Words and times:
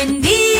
Buen 0.00 0.22
día 0.22 0.59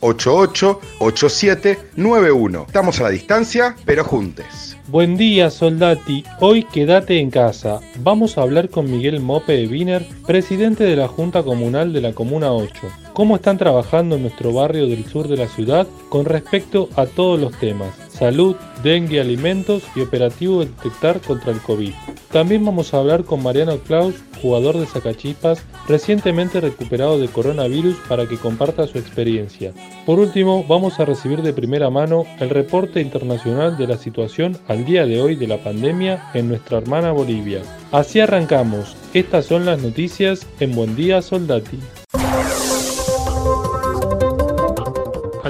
88 0.00 0.80
87 0.98 1.78
91. 1.96 2.64
Estamos 2.66 3.00
a 3.00 3.04
la 3.04 3.10
distancia, 3.10 3.76
pero 3.84 4.04
juntes. 4.04 4.76
Buen 4.88 5.18
día, 5.18 5.50
soldati. 5.50 6.24
Hoy 6.40 6.64
quédate 6.64 7.20
en 7.20 7.30
casa. 7.30 7.80
Vamos 7.98 8.38
a 8.38 8.42
hablar 8.42 8.70
con 8.70 8.90
Miguel 8.90 9.20
Mope 9.20 9.52
de 9.52 9.66
Wiener, 9.66 10.06
presidente 10.26 10.84
de 10.84 10.96
la 10.96 11.08
Junta 11.08 11.42
Comunal 11.42 11.92
de 11.92 12.00
la 12.00 12.14
Comuna 12.14 12.52
8. 12.52 12.72
¿Cómo 13.12 13.36
están 13.36 13.58
trabajando 13.58 14.16
en 14.16 14.22
nuestro 14.22 14.52
barrio 14.52 14.86
del 14.86 15.04
sur 15.04 15.28
de 15.28 15.36
la 15.36 15.48
ciudad 15.48 15.86
con 16.08 16.24
respecto 16.24 16.88
a 16.96 17.04
todos 17.04 17.38
los 17.38 17.52
temas? 17.58 18.07
Salud, 18.18 18.56
dengue, 18.82 19.20
alimentos 19.20 19.84
y 19.94 20.00
operativo 20.00 20.58
de 20.58 20.66
detectar 20.66 21.20
contra 21.20 21.52
el 21.52 21.60
COVID. 21.60 21.92
También 22.32 22.64
vamos 22.64 22.92
a 22.92 22.98
hablar 22.98 23.22
con 23.22 23.42
Mariano 23.44 23.78
Klaus, 23.78 24.16
jugador 24.42 24.76
de 24.76 24.86
Sacachispas, 24.86 25.64
recientemente 25.86 26.60
recuperado 26.60 27.20
de 27.20 27.28
coronavirus 27.28 27.96
para 28.08 28.26
que 28.26 28.36
comparta 28.36 28.88
su 28.88 28.98
experiencia. 28.98 29.72
Por 30.04 30.18
último, 30.18 30.64
vamos 30.64 30.98
a 30.98 31.04
recibir 31.04 31.42
de 31.42 31.52
primera 31.52 31.90
mano 31.90 32.24
el 32.40 32.50
reporte 32.50 33.00
internacional 33.00 33.78
de 33.78 33.86
la 33.86 33.96
situación 33.96 34.58
al 34.66 34.84
día 34.84 35.06
de 35.06 35.22
hoy 35.22 35.36
de 35.36 35.46
la 35.46 35.58
pandemia 35.58 36.30
en 36.34 36.48
nuestra 36.48 36.78
hermana 36.78 37.12
Bolivia. 37.12 37.62
Así 37.92 38.18
arrancamos. 38.18 38.96
Estas 39.14 39.46
son 39.46 39.64
las 39.64 39.80
noticias 39.80 40.44
en 40.58 40.74
Buen 40.74 40.96
Día 40.96 41.22
Soldati. 41.22 41.78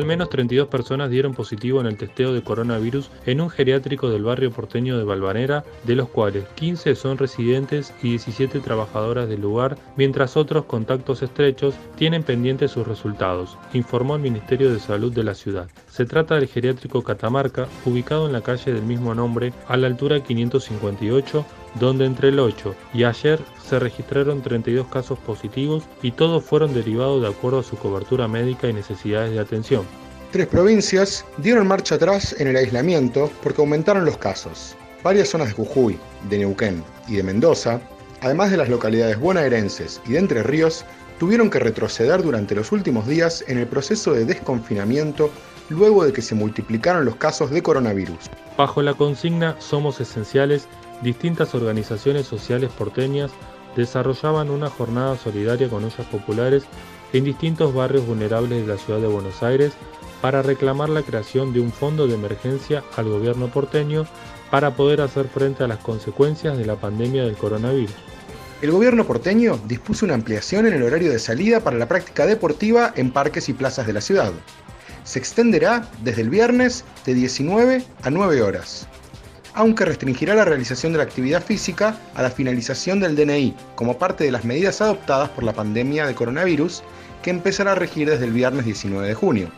Menos 0.09 0.31
32 0.31 0.69
personas 0.69 1.11
dieron 1.11 1.35
positivo 1.35 1.81
en 1.81 1.87
el 1.87 1.97
testeo 1.97 2.33
de 2.33 2.43
coronavirus 2.43 3.11
en 3.27 3.41
un 3.41 3.51
geriátrico 3.51 4.09
del 4.09 4.25
barrio 4.25 4.51
porteño 4.51 4.99
de 4.99 5.05
Balvanera, 5.05 5.65
de 5.85 5.95
los 5.95 6.09
cuales 6.09 6.45
15 6.57 6.97
son 6.97 7.19
residentes 7.19 7.93
y 8.03 8.11
17 8.11 8.61
trabajadoras 8.61 9.29
del 9.29 9.43
lugar, 9.43 9.77
mientras 9.97 10.37
otros 10.37 10.65
contactos 10.65 11.23
estrechos 11.23 11.75
tienen 11.97 12.23
pendientes 12.23 12.71
sus 12.71 12.89
resultados, 12.89 13.57
informó 13.75 14.17
el 14.17 14.23
Ministerio 14.23 14.73
de 14.73 14.81
Salud 14.81 15.13
de 15.13 15.25
la 15.25 15.35
ciudad. 15.35 15.69
Se 15.89 16.07
trata 16.07 16.37
del 16.37 16.49
geriátrico 16.49 17.03
Catamarca, 17.03 17.69
ubicado 17.85 18.27
en 18.27 18.33
la 18.33 18.41
calle 18.41 18.73
del 18.73 18.85
mismo 18.85 19.15
nombre, 19.15 19.53
a 19.69 19.77
la 19.77 19.89
altura 19.89 20.23
558, 20.23 21.45
donde 21.75 22.07
entre 22.07 22.29
el 22.29 22.39
8 22.39 22.75
y 22.95 23.05
ayer 23.05 23.41
se 23.63 23.79
registraron 23.79 24.43
32 24.43 24.87
casos 24.89 25.19
positivos 25.19 25.85
y 26.03 26.13
todos 26.13 26.45
fueron 26.45 26.75
derivados 26.75 27.23
de 27.23 27.29
acuerdo 27.29 27.61
a 27.61 27.65
su 27.65 27.77
cobertura 27.77 28.29
médica 28.29 28.69
y 28.69 28.73
necesidades 28.73 29.33
de 29.33 29.41
atención. 29.41 29.85
Tres 30.31 30.47
provincias 30.47 31.25
dieron 31.39 31.67
marcha 31.67 31.95
atrás 31.95 32.37
en 32.39 32.49
el 32.49 32.57
aislamiento 32.57 33.31
porque 33.43 33.63
aumentaron 33.63 34.05
los 34.05 34.19
casos. 34.19 34.77
Varias 35.03 35.29
zonas 35.29 35.49
de 35.49 35.55
Jujuy, 35.55 35.99
de 36.29 36.39
Neuquén 36.39 36.85
y 37.07 37.17
de 37.17 37.23
Mendoza, 37.23 37.81
además 38.21 38.51
de 38.51 38.57
las 38.57 38.69
localidades 38.69 39.19
bonaerenses 39.19 40.01
y 40.07 40.13
de 40.13 40.19
Entre 40.19 40.43
Ríos, 40.43 40.85
tuvieron 41.19 41.51
que 41.51 41.59
retroceder 41.59 42.23
durante 42.23 42.55
los 42.55 42.73
últimos 42.73 43.07
días 43.07 43.45
en 43.49 43.59
el 43.59 43.67
proceso 43.67 44.13
de 44.13 44.25
desconfinamiento 44.25 45.31
luego 45.69 46.05
de 46.05 46.13
que 46.13 46.23
se 46.23 46.35
multiplicaron 46.35 47.05
los 47.05 47.17
casos 47.17 47.51
de 47.51 47.63
coronavirus. 47.63 48.19
Bajo 48.57 48.83
la 48.83 48.95
consigna 48.95 49.57
Somos 49.59 50.01
Esenciales, 50.01 50.69
distintas 51.03 51.55
organizaciones 51.55 52.27
sociales 52.27 52.71
porteñas 52.77 53.31
desarrollaban 53.77 54.51
una 54.51 54.71
jornada 54.71 55.17
solidaria 55.17 55.69
con 55.69 55.85
ollas 55.85 56.07
populares 56.11 56.65
en 57.13 57.25
distintos 57.25 57.73
barrios 57.73 58.07
vulnerables 58.07 58.67
de 58.67 58.73
la 58.73 58.79
ciudad 58.79 59.01
de 59.01 59.07
Buenos 59.07 59.43
Aires 59.43 59.73
para 60.21 60.43
reclamar 60.43 60.89
la 60.89 61.03
creación 61.03 61.53
de 61.53 61.61
un 61.61 61.73
fondo 61.73 62.07
de 62.07 62.15
emergencia 62.15 62.83
al 62.97 63.09
gobierno 63.09 63.49
porteño 63.49 64.07
para 64.51 64.75
poder 64.75 65.01
hacer 65.01 65.29
frente 65.29 65.63
a 65.63 65.69
las 65.69 65.79
consecuencias 65.79 66.59
de 66.59 66.67
la 66.67 66.77
pandemia 66.77 67.25
del 67.25 67.37
coronavirus. 67.37 67.95
El 68.61 68.73
gobierno 68.73 69.07
porteño 69.07 69.59
dispuso 69.69 70.05
una 70.05 70.15
ampliación 70.15 70.67
en 70.67 70.75
el 70.75 70.83
horario 70.83 71.13
de 71.13 71.21
salida 71.21 71.61
para 71.61 71.79
la 71.79 71.87
práctica 71.87 72.27
deportiva 72.27 72.93
en 72.97 73.13
parques 73.13 73.49
y 73.49 73.53
plazas 73.53 73.87
de 73.87 73.93
la 73.93 74.01
ciudad. 74.01 74.33
Se 75.05 75.21
extenderá 75.21 75.89
desde 76.03 76.23
el 76.23 76.31
viernes 76.31 76.85
de 77.07 77.15
19 77.15 77.85
a 78.03 78.11
9 78.11 78.43
horas 78.43 78.89
aunque 79.59 79.85
restringirá 79.85 80.37
la 80.37 80.45
realización 80.45 80.93
de 80.93 80.99
la 80.99 81.05
actividad 81.05 81.43
física 81.43 81.97
a 82.15 82.23
la 82.23 82.31
finalización 82.31 83.01
del 83.01 83.17
DNI, 83.17 83.57
como 83.75 83.99
parte 83.99 84.23
de 84.23 84.31
las 84.31 84.45
medidas 84.45 84.81
adoptadas 84.81 85.31
por 85.31 85.43
la 85.43 85.53
pandemia 85.53 86.07
de 86.07 86.15
coronavirus, 86.15 86.85
que 87.23 87.31
empezará 87.31 87.73
a 87.73 87.75
regir 87.75 88.09
desde 88.09 88.27
el 88.27 88.31
viernes 88.31 88.67
19 88.67 89.09
de 89.09 89.15
junio. 89.15 89.51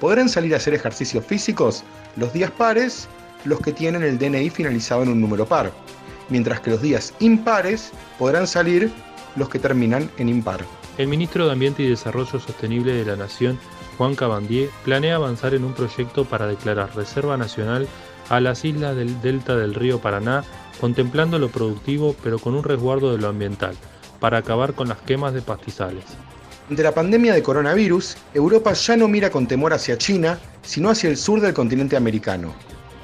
Podrán 0.00 0.28
salir 0.28 0.52
a 0.52 0.56
hacer 0.56 0.74
ejercicios 0.74 1.24
físicos 1.24 1.84
los 2.16 2.32
días 2.32 2.50
pares 2.50 3.06
los 3.44 3.60
que 3.60 3.72
tienen 3.72 4.02
el 4.02 4.18
DNI 4.18 4.50
finalizado 4.50 5.04
en 5.04 5.10
un 5.10 5.20
número 5.20 5.46
par, 5.46 5.70
mientras 6.28 6.58
que 6.58 6.70
los 6.70 6.82
días 6.82 7.14
impares 7.20 7.92
podrán 8.18 8.48
salir 8.48 8.90
los 9.36 9.48
que 9.48 9.60
terminan 9.60 10.10
en 10.18 10.28
impar. 10.28 10.64
El 10.98 11.06
ministro 11.06 11.46
de 11.46 11.52
Ambiente 11.52 11.84
y 11.84 11.88
Desarrollo 11.90 12.40
Sostenible 12.40 12.94
de 12.94 13.04
la 13.04 13.14
Nación, 13.14 13.60
Juan 13.96 14.16
Cabandier, 14.16 14.70
planea 14.84 15.14
avanzar 15.14 15.54
en 15.54 15.62
un 15.62 15.72
proyecto 15.72 16.24
para 16.24 16.48
declarar 16.48 16.96
Reserva 16.96 17.36
Nacional 17.36 17.86
a 18.28 18.40
las 18.40 18.64
islas 18.64 18.96
del 18.96 19.20
delta 19.20 19.56
del 19.56 19.74
río 19.74 20.00
Paraná, 20.00 20.44
contemplando 20.80 21.38
lo 21.38 21.48
productivo 21.48 22.14
pero 22.22 22.38
con 22.38 22.54
un 22.54 22.64
resguardo 22.64 23.12
de 23.12 23.18
lo 23.18 23.28
ambiental, 23.28 23.74
para 24.20 24.38
acabar 24.38 24.74
con 24.74 24.88
las 24.88 24.98
quemas 24.98 25.34
de 25.34 25.42
pastizales. 25.42 26.04
De 26.68 26.82
la 26.82 26.92
pandemia 26.92 27.32
de 27.32 27.42
coronavirus, 27.42 28.16
Europa 28.34 28.72
ya 28.72 28.96
no 28.96 29.06
mira 29.06 29.30
con 29.30 29.46
temor 29.46 29.72
hacia 29.72 29.98
China, 29.98 30.38
sino 30.62 30.90
hacia 30.90 31.08
el 31.08 31.16
sur 31.16 31.40
del 31.40 31.54
continente 31.54 31.96
americano. 31.96 32.52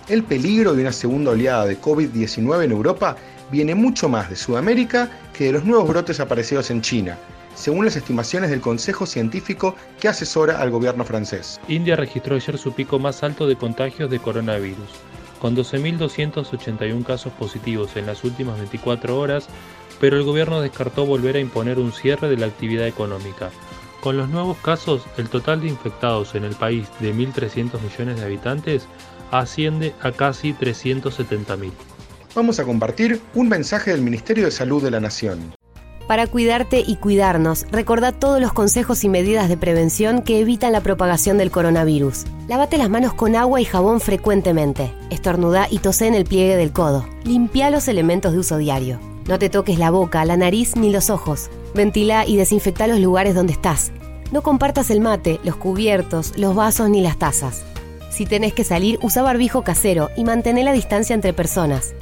El 0.09 0.25
peligro 0.25 0.75
de 0.75 0.83
una 0.83 0.93
segunda 0.93 1.31
oleada 1.31 1.66
de 1.66 1.81
COVID-19 1.81 2.65
en 2.65 2.72
Europa 2.72 3.16
viene 3.53 3.75
mucho 3.77 4.09
más 4.09 4.31
de 4.31 4.37
Sudamérica 4.37 5.09
que 5.33 5.44
de 5.44 5.53
los 5.53 5.65
nuevos 5.65 5.89
brotes 5.89 6.19
aparecidos 6.19 6.71
en 6.71 6.83
China, 6.83 7.16
según 7.54 7.84
las 7.84 7.96
estimaciones 7.96 8.50
del 8.50 8.60
Consejo 8.60 9.06
Científico 9.06 9.74
que 10.00 10.08
asesora 10.08 10.60
al 10.60 10.70
gobierno 10.70 11.04
francés. 11.04 11.60
India 11.68 11.96
registró 11.96 12.36
ayer 12.36 12.58
su 12.58 12.72
pico 12.72 12.98
más 12.98 13.22
alto 13.22 13.46
de 13.46 13.56
contagios 13.56 14.10
de 14.10 14.18
coronavirus, 14.18 14.88
con 15.40 15.56
12.281 15.56 17.04
casos 17.04 17.32
positivos 17.32 17.96
en 17.96 18.06
las 18.06 18.24
últimas 18.24 18.58
24 18.58 19.18
horas, 19.18 19.48
pero 20.00 20.16
el 20.16 20.24
gobierno 20.24 20.60
descartó 20.60 21.06
volver 21.06 21.36
a 21.36 21.41
imponer 21.41 21.78
un 21.78 21.92
cierre 21.92 22.28
de 22.28 22.36
la 22.36 22.46
actividad 22.46 22.86
económica. 22.86 23.50
Con 24.00 24.16
los 24.16 24.28
nuevos 24.28 24.58
casos, 24.58 25.02
el 25.16 25.28
total 25.28 25.60
de 25.60 25.68
infectados 25.68 26.34
en 26.34 26.44
el 26.44 26.56
país 26.56 26.88
de 26.98 27.14
1.300 27.14 27.80
millones 27.80 28.18
de 28.18 28.24
habitantes 28.24 28.88
asciende 29.30 29.94
a 30.00 30.10
casi 30.10 30.54
370.000. 30.54 31.70
Vamos 32.34 32.58
a 32.58 32.64
compartir 32.64 33.20
un 33.34 33.48
mensaje 33.48 33.92
del 33.92 34.00
Ministerio 34.00 34.46
de 34.46 34.50
Salud 34.50 34.82
de 34.82 34.91
la 34.91 35.00
Nación. 35.00 35.52
Para 36.06 36.26
cuidarte 36.26 36.82
y 36.86 36.96
cuidarnos, 36.96 37.64
recordá 37.70 38.12
todos 38.12 38.40
los 38.40 38.52
consejos 38.52 39.04
y 39.04 39.08
medidas 39.08 39.48
de 39.48 39.56
prevención 39.56 40.22
que 40.22 40.40
evitan 40.40 40.72
la 40.72 40.80
propagación 40.80 41.38
del 41.38 41.50
coronavirus. 41.50 42.24
Lávate 42.48 42.77
las 42.77 42.91
manos 42.91 43.15
con 43.15 43.36
agua 43.36 43.60
y 43.60 43.65
jabón 43.65 44.00
frecuentemente. 44.00 44.92
Estornudá 45.10 45.68
y 45.71 45.78
tosé 45.78 46.09
en 46.09 46.15
el 46.15 46.24
pliegue 46.24 46.56
del 46.56 46.72
codo. 46.72 47.06
Limpia 47.24 47.71
los 47.71 47.88
elementos 47.88 48.32
de 48.32 48.41
uso 48.41 48.59
diario. 48.59 48.98
No 49.28 49.38
te 49.38 49.48
toques 49.48 49.78
la 49.78 49.91
boca, 49.91 50.24
la 50.24 50.36
nariz 50.36 50.74
ni 50.77 50.91
los 50.91 51.09
ojos. 51.09 51.48
Ventila 51.74 52.27
y 52.27 52.36
desinfecta 52.36 52.88
los 52.88 52.98
lugares 52.98 53.34
donde 53.34 53.53
estás. 53.53 53.92
No 54.32 54.42
compartas 54.42 54.91
el 54.91 55.00
mate, 55.00 55.41
los 55.44 55.56
cubiertos, 55.56 56.36
los 56.36 56.54
vasos 56.54 56.91
ni 56.91 57.00
las 57.00 57.16
tazas. 57.18 57.62
Si 58.10 58.27
tenés 58.27 58.53
que 58.53 58.65
salir, 58.65 58.98
usa 59.03 59.22
barbijo 59.22 59.62
casero 59.62 60.10
y 60.16 60.24
mantén 60.24 60.62
la 60.65 60.72
distancia 60.72 61.15
entre 61.15 61.32
personas. 61.32 61.94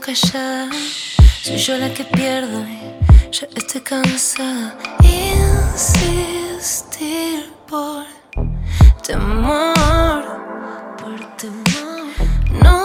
Callada. 0.00 0.70
Soy 1.42 1.56
yo 1.56 1.76
la 1.78 1.92
que 1.92 2.04
pierdo 2.04 2.64
y 2.66 2.78
ya 3.30 3.46
estoy 3.54 3.80
cansada. 3.82 4.76
Insistir 5.72 7.52
por 7.68 8.04
temor, 9.06 10.24
por 10.98 11.36
temor. 11.36 12.06
No 12.62 12.83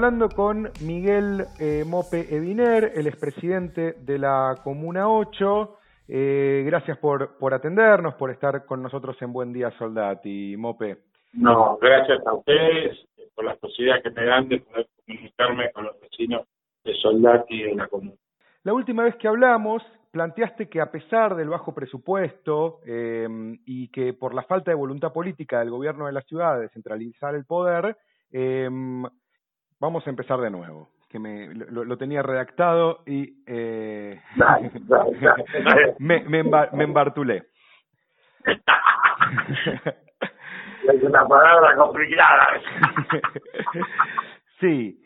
hablando 0.00 0.30
con 0.30 0.70
Miguel 0.80 1.44
eh, 1.58 1.84
Mope 1.86 2.34
Eviner, 2.34 2.92
el 2.94 3.06
expresidente 3.06 3.96
de 4.00 4.18
la 4.18 4.54
Comuna 4.64 5.10
8. 5.10 5.76
Eh, 6.08 6.62
gracias 6.64 6.96
por, 6.96 7.36
por 7.36 7.52
atendernos, 7.52 8.14
por 8.14 8.30
estar 8.30 8.64
con 8.64 8.82
nosotros 8.82 9.20
en 9.20 9.30
Buen 9.30 9.52
Día 9.52 9.70
Soldati, 9.72 10.56
Mope. 10.56 10.96
No, 11.34 11.76
gracias 11.82 12.26
a 12.26 12.32
ustedes 12.32 12.96
eh, 13.18 13.28
por 13.34 13.44
la 13.44 13.56
posibilidad 13.56 14.02
que 14.02 14.08
me 14.08 14.24
dan 14.24 14.48
de 14.48 14.60
poder 14.60 14.88
comunicarme 15.04 15.70
con 15.72 15.84
los 15.84 16.00
vecinos 16.00 16.46
de 16.82 16.94
Soldati 16.94 17.54
y 17.56 17.62
de 17.64 17.74
la 17.74 17.86
comuna. 17.86 18.16
La 18.62 18.72
última 18.72 19.04
vez 19.04 19.16
que 19.16 19.28
hablamos, 19.28 19.82
planteaste 20.12 20.70
que 20.70 20.80
a 20.80 20.90
pesar 20.90 21.36
del 21.36 21.50
bajo 21.50 21.74
presupuesto 21.74 22.80
eh, 22.86 23.28
y 23.66 23.88
que 23.88 24.14
por 24.14 24.34
la 24.34 24.44
falta 24.44 24.70
de 24.70 24.76
voluntad 24.76 25.12
política 25.12 25.58
del 25.58 25.68
gobierno 25.68 26.06
de 26.06 26.12
la 26.12 26.22
ciudad 26.22 26.58
de 26.58 26.70
centralizar 26.70 27.34
el 27.34 27.44
poder, 27.44 27.98
eh, 28.32 28.70
vamos 29.80 30.06
a 30.06 30.10
empezar 30.10 30.40
de 30.40 30.50
nuevo, 30.50 30.88
que 31.08 31.18
me, 31.18 31.54
lo, 31.54 31.84
lo 31.84 31.96
tenía 31.98 32.22
redactado 32.22 33.02
y 33.06 33.42
eh, 33.46 34.20
me, 35.98 36.20
me 36.20 36.84
embartulé. 36.84 37.44
Es 40.92 41.02
una 41.02 41.26
palabra 41.26 41.76
complicada. 41.76 42.46
sí, 44.60 45.02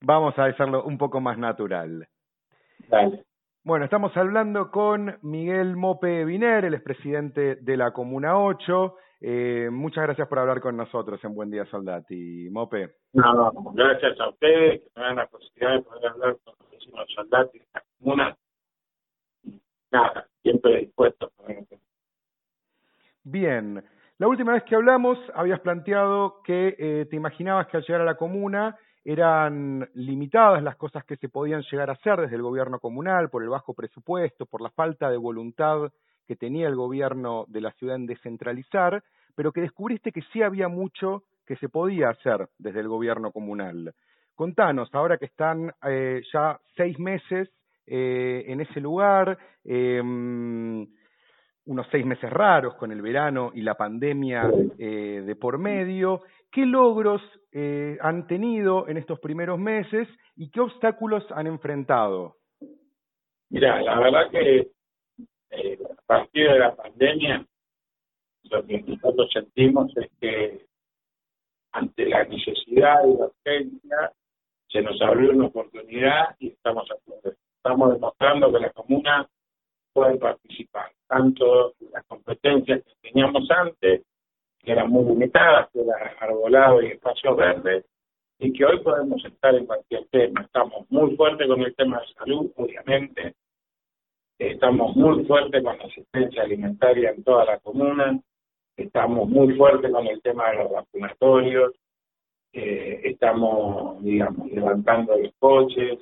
vamos 0.00 0.38
a 0.38 0.44
hacerlo 0.44 0.84
un 0.84 0.98
poco 0.98 1.20
más 1.20 1.38
natural. 1.38 2.06
Dale. 2.88 3.24
Bueno, 3.64 3.84
estamos 3.84 4.16
hablando 4.16 4.70
con 4.70 5.18
Miguel 5.22 5.76
Mope 5.76 6.24
Viner, 6.24 6.64
el 6.64 6.74
expresidente 6.74 7.56
de 7.56 7.76
la 7.76 7.92
Comuna 7.92 8.38
8. 8.38 8.96
Eh, 9.22 9.68
muchas 9.70 10.04
gracias 10.04 10.26
por 10.28 10.38
hablar 10.38 10.60
con 10.60 10.76
nosotros 10.76 11.22
en 11.24 11.34
Buen 11.34 11.50
Día 11.50 11.66
Soldati. 11.66 12.48
Mope. 12.50 12.96
No, 13.12 13.34
no, 13.34 13.52
gracias 13.74 14.18
a 14.18 14.30
ustedes 14.30 14.80
que 14.80 14.88
me 14.96 15.02
dan 15.02 15.16
la 15.16 15.26
posibilidad 15.26 15.74
de 15.74 15.82
poder 15.82 16.06
hablar 16.06 16.38
con 16.42 16.54
los 16.58 16.70
vecinos 16.70 17.06
Soldati 17.14 17.58
de 17.58 17.66
la 17.74 17.84
comuna. 17.98 18.36
Nada, 19.92 20.26
siempre 20.42 20.78
dispuesto 20.78 21.32
Bien, 23.22 23.84
la 24.18 24.28
última 24.28 24.52
vez 24.52 24.62
que 24.64 24.74
hablamos 24.74 25.18
habías 25.34 25.60
planteado 25.60 26.42
que 26.42 26.74
eh, 26.78 27.06
te 27.10 27.16
imaginabas 27.16 27.66
que 27.66 27.76
al 27.76 27.82
llegar 27.82 28.00
a 28.00 28.04
la 28.04 28.16
comuna 28.16 28.78
eran 29.04 29.88
limitadas 29.94 30.62
las 30.62 30.76
cosas 30.76 31.04
que 31.04 31.16
se 31.16 31.28
podían 31.28 31.62
llegar 31.70 31.90
a 31.90 31.94
hacer 31.94 32.20
desde 32.20 32.36
el 32.36 32.42
gobierno 32.42 32.78
comunal 32.80 33.28
por 33.28 33.42
el 33.42 33.50
bajo 33.50 33.74
presupuesto, 33.74 34.46
por 34.46 34.62
la 34.62 34.70
falta 34.70 35.10
de 35.10 35.16
voluntad 35.16 35.92
que 36.30 36.36
tenía 36.36 36.68
el 36.68 36.76
gobierno 36.76 37.44
de 37.48 37.60
la 37.60 37.72
ciudad 37.72 37.96
en 37.96 38.06
descentralizar, 38.06 39.02
pero 39.34 39.50
que 39.50 39.62
descubriste 39.62 40.12
que 40.12 40.22
sí 40.32 40.42
había 40.42 40.68
mucho 40.68 41.24
que 41.44 41.56
se 41.56 41.68
podía 41.68 42.10
hacer 42.10 42.46
desde 42.56 42.78
el 42.78 42.86
gobierno 42.86 43.32
comunal. 43.32 43.92
Contanos, 44.36 44.88
ahora 44.94 45.18
que 45.18 45.24
están 45.24 45.72
eh, 45.84 46.22
ya 46.32 46.60
seis 46.76 46.96
meses 47.00 47.50
eh, 47.84 48.44
en 48.46 48.60
ese 48.60 48.80
lugar, 48.80 49.36
eh, 49.64 50.00
unos 50.00 51.86
seis 51.90 52.06
meses 52.06 52.30
raros 52.30 52.76
con 52.76 52.92
el 52.92 53.02
verano 53.02 53.50
y 53.52 53.62
la 53.62 53.74
pandemia 53.74 54.52
eh, 54.78 55.24
de 55.26 55.34
por 55.34 55.58
medio. 55.58 56.22
¿Qué 56.52 56.64
logros 56.64 57.20
han 58.02 58.28
tenido 58.28 58.86
en 58.86 58.98
estos 58.98 59.18
primeros 59.18 59.58
meses 59.58 60.06
y 60.36 60.48
qué 60.52 60.60
obstáculos 60.60 61.26
han 61.32 61.48
enfrentado? 61.48 62.36
Mira, 63.48 63.82
la 63.82 63.98
verdad 63.98 64.30
que 64.30 64.70
eh, 65.50 65.78
a 65.90 66.02
partir 66.06 66.50
de 66.50 66.58
la 66.58 66.74
pandemia, 66.74 67.46
lo 68.44 68.66
que 68.66 68.80
nosotros 68.82 69.30
sentimos 69.32 69.96
es 69.96 70.10
que 70.20 70.66
ante 71.72 72.06
la 72.06 72.24
necesidad 72.24 73.04
y 73.04 73.18
la 73.18 73.26
urgencia 73.26 74.12
se 74.68 74.82
nos 74.82 75.00
abrió 75.02 75.30
una 75.30 75.46
oportunidad 75.46 76.36
y 76.38 76.48
estamos 76.48 76.88
estamos 77.56 77.92
demostrando 77.92 78.50
que 78.52 78.58
la 78.58 78.70
comuna 78.70 79.28
puede 79.92 80.16
participar, 80.16 80.90
tanto 81.06 81.74
las 81.92 82.04
competencias 82.06 82.82
que 82.84 83.08
teníamos 83.08 83.50
antes, 83.50 84.02
que 84.58 84.72
eran 84.72 84.90
muy 84.90 85.04
limitadas, 85.04 85.68
que 85.70 85.80
era 85.80 86.16
arbolado 86.20 86.82
y 86.82 86.86
espacios 86.86 87.36
verdes, 87.36 87.84
y 88.38 88.52
que 88.52 88.64
hoy 88.64 88.80
podemos 88.80 89.22
estar 89.24 89.54
en 89.54 89.66
cualquier 89.66 90.06
tema. 90.06 90.42
Estamos 90.42 90.90
muy 90.90 91.14
fuertes 91.16 91.46
con 91.46 91.60
el 91.60 91.74
tema 91.74 92.00
de 92.00 92.14
salud, 92.14 92.50
obviamente, 92.56 93.34
estamos 94.40 94.96
muy 94.96 95.24
fuertes 95.24 95.62
con 95.62 95.76
la 95.78 95.84
asistencia 95.84 96.42
alimentaria 96.42 97.10
en 97.10 97.22
toda 97.22 97.44
la 97.44 97.58
comuna, 97.58 98.18
estamos 98.74 99.28
muy 99.28 99.54
fuertes 99.54 99.92
con 99.92 100.06
el 100.06 100.20
tema 100.22 100.50
de 100.50 100.56
los 100.56 100.72
vacunatorios, 100.72 101.74
eh, 102.52 103.02
estamos, 103.04 104.02
digamos, 104.02 104.50
levantando 104.50 105.16
los 105.16 105.32
coches, 105.38 105.98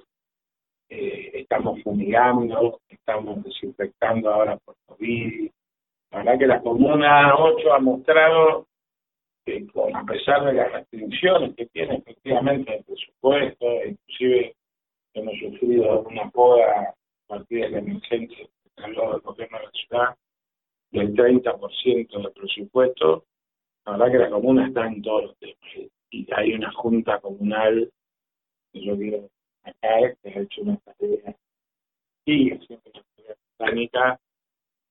eh, 0.88 1.33
estamos 1.35 1.83
fumigando, 1.83 2.80
estamos 2.88 3.42
desinfectando 3.42 4.33
ahora 4.33 4.57
por 4.59 4.76
COVID. 4.87 5.50
La 6.12 6.18
verdad 6.18 6.38
que 6.38 6.47
la 6.47 6.61
Comuna 6.62 7.35
8 7.37 7.75
ha 7.75 7.80
mostrado 7.80 8.66
que 9.45 9.66
con, 9.66 9.95
a 9.95 10.04
pesar 10.04 10.45
de 10.45 10.52
las 10.54 10.73
restricciones 10.73 11.57
que 11.57 11.66
tiene 11.66 11.97
efectivamente 11.97 12.76
el 12.76 12.85
presupuesto, 12.85 13.66
inclusive 13.85 14.54
hemos 15.14 15.35
sufrido 15.38 16.02
una 16.02 16.30
poda 16.30 16.95
partir 17.28 17.70
de 17.70 17.78
emergencia 17.78 18.49
del 18.76 18.94
gobierno 18.94 19.58
de 19.58 19.64
la 19.64 19.70
ciudad 19.70 20.16
del 20.90 21.14
30% 21.14 22.23
del 22.23 22.32
presupuesto, 22.32 23.26
la 23.85 23.92
verdad 23.92 24.12
que 24.12 24.18
la 24.18 24.30
comuna 24.30 24.66
está 24.66 24.87
en 24.87 25.02
todos 25.02 25.25
los 25.25 25.38
temas. 25.38 25.92
Y 26.11 26.26
hay 26.35 26.54
una 26.54 26.73
junta 26.73 27.20
comunal 27.20 27.92
que 28.73 28.80
yo 28.80 28.97
quiero 28.97 29.28
acá 29.62 30.14
que 30.23 30.28
ha 30.30 30.40
hecho 30.40 30.62
una 30.62 30.76
tarea 30.78 31.37
y 32.25 32.50
haciendo 32.50 32.90
una 32.94 33.04
tarea 33.16 33.37
titánica 33.50 34.20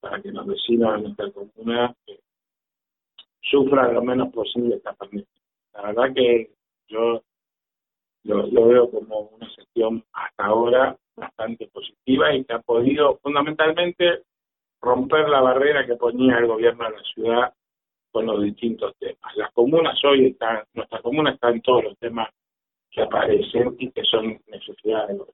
para 0.00 0.22
que 0.22 0.30
los 0.30 0.46
vecinos 0.46 0.94
de 0.94 1.02
nuestra 1.02 1.30
comuna 1.32 1.94
eh, 2.06 2.20
sufran 3.42 3.94
lo 3.94 4.02
menos 4.02 4.32
posible 4.32 4.76
esta 4.76 4.92
pandemia. 4.92 5.26
La 5.74 5.82
verdad 5.82 6.14
que 6.14 6.52
yo 6.88 7.22
lo, 8.24 8.46
lo 8.46 8.68
veo 8.68 8.90
como 8.90 9.20
una 9.20 9.48
gestión 9.50 10.04
hasta 10.12 10.44
ahora 10.44 10.97
20 12.38 12.54
ha 12.54 12.60
podido 12.60 13.18
fundamentalmente 13.22 14.22
romper 14.80 15.28
la 15.28 15.40
barrera 15.40 15.86
que 15.86 15.96
ponía 15.96 16.38
el 16.38 16.46
gobierno 16.46 16.84
de 16.84 16.90
la 16.90 17.02
ciudad 17.14 17.54
con 18.10 18.26
los 18.26 18.42
distintos 18.42 18.96
temas. 18.98 19.36
Las 19.36 19.52
comunas 19.52 19.98
hoy 20.04 20.26
están, 20.26 20.62
nuestras 20.74 21.02
comunas 21.02 21.34
están 21.34 21.54
en 21.54 21.62
todos 21.62 21.84
los 21.84 21.98
temas 21.98 22.28
que 22.90 23.02
aparecen 23.02 23.76
y 23.78 23.90
que 23.90 24.02
son 24.04 24.40
necesidades 24.46 25.08
de 25.08 25.18
los. 25.18 25.28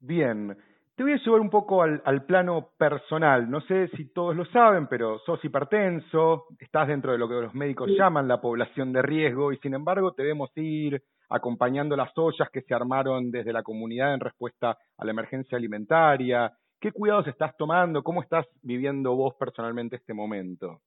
Bien, 0.00 0.56
te 0.96 1.02
voy 1.02 1.12
a 1.12 1.16
llevar 1.16 1.40
un 1.40 1.50
poco 1.50 1.82
al, 1.82 2.24
plano 2.26 2.70
personal. 2.76 3.50
No 3.50 3.60
sé 3.62 3.88
si 3.96 4.12
todos 4.12 4.36
lo 4.36 4.44
saben, 4.46 4.86
pero 4.86 5.18
sos 5.20 5.42
hipertenso, 5.44 6.46
estás 6.58 6.88
dentro 6.88 7.12
de 7.12 7.18
lo 7.18 7.28
que 7.28 7.34
los 7.34 7.54
médicos 7.54 7.90
llaman 7.96 8.28
la 8.28 8.40
población 8.40 8.92
de 8.92 9.02
riesgo 9.02 9.52
y 9.52 9.58
sin 9.58 9.74
embargo 9.74 10.12
te 10.12 10.22
vemos 10.22 10.50
ir 10.56 11.02
acompañando 11.30 11.96
las 11.96 12.16
ollas 12.18 12.50
que 12.50 12.62
se 12.62 12.74
armaron 12.74 13.30
desde 13.30 13.52
la 13.52 13.62
comunidad 13.62 14.14
en 14.14 14.20
respuesta 14.20 14.76
a 14.98 15.04
la 15.04 15.10
emergencia 15.12 15.56
alimentaria. 15.56 16.52
¿Qué 16.80 16.92
cuidados 16.92 17.28
estás 17.28 17.56
tomando? 17.56 18.02
¿Cómo 18.02 18.22
estás 18.22 18.46
viviendo 18.62 19.14
vos 19.14 19.34
personalmente 19.38 19.96
este 19.96 20.12
momento? 20.12 20.80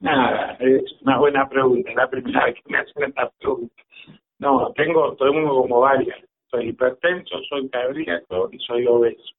Nada, 0.00 0.56
es 0.60 0.84
una 1.02 1.18
buena 1.18 1.48
pregunta, 1.48 1.90
la 1.94 2.08
primera 2.08 2.44
vez 2.44 2.54
que 2.62 2.72
me 2.72 2.78
hacen 2.78 3.02
esta 3.04 3.30
pregunta. 3.40 3.82
No, 4.38 4.72
tengo, 4.76 5.16
tengo 5.16 5.62
como 5.62 5.80
varias. 5.80 6.20
Soy 6.50 6.68
hipertenso, 6.68 7.42
soy 7.48 7.68
cardíaco 7.68 8.48
y 8.52 8.58
soy 8.60 8.86
obeso. 8.86 9.34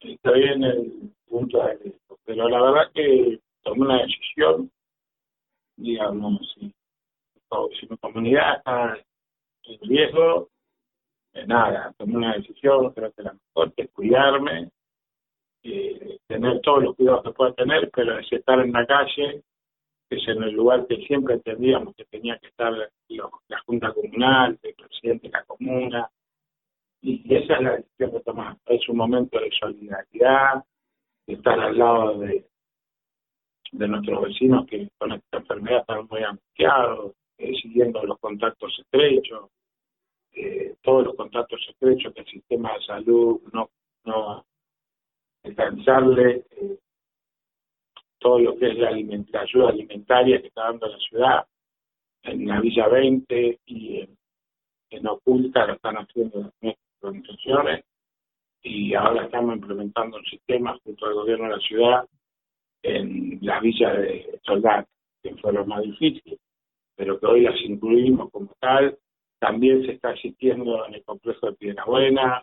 Estoy 0.00 0.42
en 0.42 0.64
el 0.64 1.12
punto 1.28 1.62
de 1.62 1.74
riesgo. 1.74 2.18
Pero 2.24 2.48
la 2.48 2.60
verdad 2.60 2.90
que 2.92 3.38
tomé 3.62 3.82
una 3.82 4.02
decisión, 4.02 4.70
digamos, 5.76 6.58
si, 7.50 7.80
si 7.80 7.86
mi 7.88 7.96
comunidad 7.98 8.58
está 8.58 8.98
en 9.64 9.80
riesgo, 9.80 10.48
de 11.32 11.46
nada, 11.46 11.94
tomé 11.98 12.16
una 12.16 12.34
decisión, 12.34 12.92
creo 12.92 13.12
que 13.12 13.22
la 13.22 13.34
mejor 13.34 13.72
es 13.76 13.90
cuidarme, 13.92 14.70
eh, 15.62 16.18
tener 16.26 16.60
todos 16.60 16.82
los 16.84 16.96
cuidados 16.96 17.22
que 17.24 17.32
pueda 17.32 17.52
tener, 17.52 17.90
pero 17.90 18.18
es 18.18 18.32
estar 18.32 18.58
en 18.60 18.72
la 18.72 18.86
calle, 18.86 19.42
que 20.08 20.16
es 20.16 20.28
en 20.28 20.42
el 20.42 20.52
lugar 20.52 20.86
que 20.86 20.96
siempre 21.06 21.34
entendíamos 21.34 21.94
que 21.94 22.04
tenía 22.04 22.38
que 22.38 22.48
estar 22.48 22.72
la 22.72 23.58
Junta 23.66 23.92
Comunal, 23.92 24.58
el 24.62 24.74
presidente 24.74 25.28
de 25.28 25.32
la 25.32 25.44
comuna, 25.44 26.10
y 27.02 27.34
esa 27.34 27.54
es 27.54 27.60
la 27.62 27.76
decisión 27.76 28.12
que 28.12 28.20
tomamos. 28.20 28.58
Es 28.66 28.88
un 28.88 28.96
momento 28.96 29.38
de 29.38 29.50
solidaridad, 29.58 30.64
estar 31.26 31.60
al 31.60 31.76
lado 31.76 32.18
de, 32.18 32.46
de 33.72 33.88
nuestros 33.88 34.22
vecinos 34.22 34.66
que 34.66 34.88
con 34.98 35.12
esta 35.12 35.38
enfermedad 35.38 35.80
están 35.80 36.06
muy 36.08 36.22
angustiados, 36.22 37.12
eh, 37.38 37.54
siguiendo 37.60 38.02
los 38.04 38.18
contactos 38.18 38.78
estrechos, 38.78 39.50
eh, 40.32 40.76
todos 40.82 41.04
los 41.04 41.14
contactos 41.14 41.60
estrechos 41.68 42.12
que 42.14 42.20
el 42.20 42.26
sistema 42.26 42.74
de 42.74 42.84
salud 42.84 43.40
no, 43.52 43.70
no 44.04 44.44
alcanzarle 45.42 46.44
eh, 46.50 46.78
todo 48.18 48.38
lo 48.38 48.56
que 48.58 48.68
es 48.68 48.78
la, 48.78 48.88
ayuda 48.88 49.68
alimentaria 49.68 50.40
que 50.40 50.48
está 50.48 50.64
dando 50.64 50.88
la 50.88 50.98
ciudad 50.98 51.46
en 52.22 52.46
la 52.46 52.60
Villa 52.60 52.88
20 52.88 53.60
y 53.66 54.00
en, 54.90 55.06
Oculta 55.06 55.66
lo 55.66 55.74
están 55.74 55.96
haciendo 55.96 56.52
las 56.60 56.76
organizaciones 57.00 57.84
y 58.62 58.94
ahora 58.94 59.26
estamos 59.26 59.56
implementando 59.56 60.16
un 60.16 60.24
sistema 60.24 60.76
junto 60.82 61.06
al 61.06 61.14
gobierno 61.14 61.44
de 61.44 61.56
la 61.56 61.60
ciudad 61.60 62.08
en 62.82 63.38
la 63.42 63.60
villa 63.60 63.92
de 63.92 64.40
Soldad, 64.42 64.86
que 65.22 65.34
fue 65.36 65.52
lo 65.52 65.66
más 65.66 65.82
difícil, 65.82 66.38
pero 66.96 67.20
que 67.20 67.26
hoy 67.26 67.42
las 67.42 67.60
incluimos 67.60 68.30
como 68.30 68.52
tal. 68.58 68.98
También 69.38 69.84
se 69.84 69.92
está 69.92 70.10
asistiendo 70.10 70.86
en 70.86 70.94
el 70.94 71.04
complejo 71.04 71.46
de 71.46 71.56
Piedra 71.56 71.84
Buena, 71.84 72.42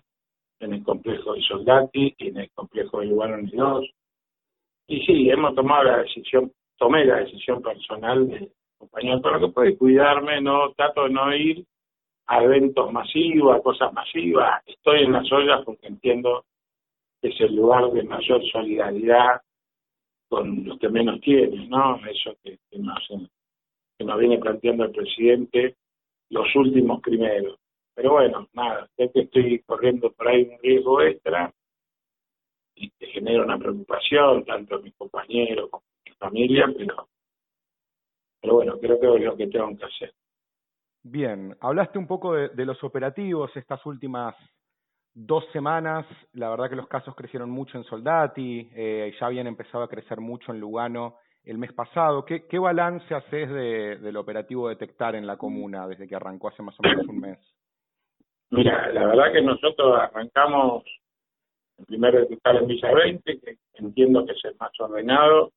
en 0.60 0.74
el 0.74 0.84
complejo 0.84 1.34
de 1.34 1.42
Soldati 1.42 2.16
y 2.18 2.28
en 2.28 2.38
el 2.38 2.52
complejo 2.52 3.00
de 3.00 3.08
Lugano 3.08 3.38
2. 3.52 3.90
Y 4.88 5.06
sí, 5.06 5.30
hemos 5.30 5.56
tomado 5.56 5.84
la 5.84 5.98
decisión, 6.04 6.52
tomé 6.78 7.06
la 7.06 7.18
decisión 7.18 7.62
personal 7.62 8.28
de 8.28 8.52
acompañar 8.76 9.22
todo 9.22 9.34
lo 9.34 9.48
que 9.48 9.54
puede 9.54 9.78
cuidarme, 9.78 10.42
no 10.42 10.72
trato 10.74 11.04
de 11.04 11.10
no 11.10 11.36
ir 11.36 11.66
a 12.28 12.44
eventos 12.44 12.92
masivos, 12.92 13.56
a 13.56 13.62
cosas 13.62 13.92
masivas. 13.94 14.62
Estoy 14.68 15.04
en 15.04 15.14
las 15.14 15.30
ollas 15.32 15.62
porque 15.66 15.88
entiendo 15.88 16.46
que 17.22 17.30
es 17.30 17.42
el 17.42 17.56
lugar 17.56 17.92
de 17.92 18.04
mayor 18.04 18.42
solidaridad 18.52 19.42
con 20.30 20.66
los 20.66 20.80
que 20.80 20.90
menos 20.90 21.20
tienen, 21.22 21.70
¿no? 21.70 22.00
Eso 22.08 22.36
que, 22.44 22.58
que, 22.70 22.80
nos, 22.80 23.08
que 23.98 24.06
nos 24.06 24.20
viene 24.20 24.38
planteando 24.38 24.86
el 24.86 24.92
presidente 24.92 25.76
los 26.30 26.48
últimos 26.56 27.02
primeros. 27.02 27.60
Pero 27.96 28.14
bueno, 28.14 28.48
nada, 28.54 28.90
sé 28.96 29.12
que 29.14 29.22
estoy 29.22 29.60
corriendo 29.60 30.12
por 30.12 30.28
ahí 30.28 30.44
un 30.44 30.60
riesgo 30.60 31.02
extra 31.02 31.54
y 32.76 32.90
te 32.92 33.06
genera 33.08 33.44
una 33.44 33.60
preocupación, 33.60 34.44
tanto 34.46 34.76
a 34.76 34.80
mis 34.80 34.96
compañeros 34.96 35.70
como 35.70 35.84
a 35.84 36.10
mi 36.10 36.16
familia, 36.16 36.66
pero, 36.76 37.08
pero 38.42 38.54
bueno, 38.56 38.80
creo 38.80 39.00
que 39.00 39.16
es 39.16 39.22
lo 39.22 39.38
que 39.38 39.48
tengo 39.48 39.78
que 39.78 39.86
hacer. 39.86 40.14
Bien, 41.04 41.56
hablaste 41.60 42.00
un 42.00 42.08
poco 42.08 42.34
de, 42.34 42.66
los 42.66 42.84
operativos 42.84 43.56
estas 43.56 43.86
últimas 43.86 44.36
dos 45.14 45.46
semanas. 45.52 46.08
La 46.32 46.50
verdad 46.50 46.70
que 46.70 46.78
los 46.78 46.88
casos 46.88 47.14
crecieron 47.14 47.52
mucho 47.52 47.78
en 47.78 47.84
Soldati, 47.84 48.70
eh, 48.74 49.14
ya 49.20 49.28
habían 49.28 49.48
empezado 49.48 49.84
a 49.84 49.90
crecer 49.90 50.20
mucho 50.20 50.52
en 50.52 50.60
Lugano 50.60 51.18
el 51.46 51.58
mes 51.58 51.74
pasado. 51.74 52.26
¿Qué, 52.26 52.60
balance 52.60 53.14
haces 53.14 53.50
de, 53.50 53.98
del 53.98 54.18
operativo 54.18 54.70
Detectar 54.70 55.16
en 55.16 55.28
la 55.28 55.38
comuna 55.38 55.88
desde 55.88 56.08
que 56.08 56.16
arrancó 56.16 56.50
hace 56.50 56.64
más 56.64 56.76
o 56.80 56.84
menos 56.84 57.08
un 57.08 57.20
mes? 57.20 57.40
Mira, 58.52 58.92
la 58.92 59.08
verdad 59.08 59.34
que 59.34 59.42
nosotros 59.42 59.98
arrancamos 60.00 60.84
el 61.78 61.86
primer 61.86 62.14
detectar 62.14 62.56
en 62.56 62.68
Villa 62.68 62.94
20, 62.94 63.40
que 63.40 63.58
entiendo 63.74 64.26
que 64.26 64.34
es 64.34 64.46
el 64.46 64.56
más 64.60 64.72
ordenado 64.80 65.52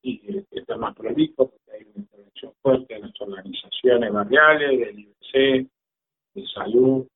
y 0.00 0.18
que 0.20 0.44
está 0.50 0.76
más 0.76 0.94
prolijo, 0.94 1.50
porque 1.50 1.72
hay 1.72 1.82
una 1.82 2.04
intervención 2.04 2.52
fuerte 2.62 2.94
de 2.94 3.00
las 3.00 3.20
organizaciones 3.20 4.12
barriales, 4.12 4.78
del 4.78 4.98
IBC, 5.00 5.68
de 6.34 6.46
salud. 6.54 7.06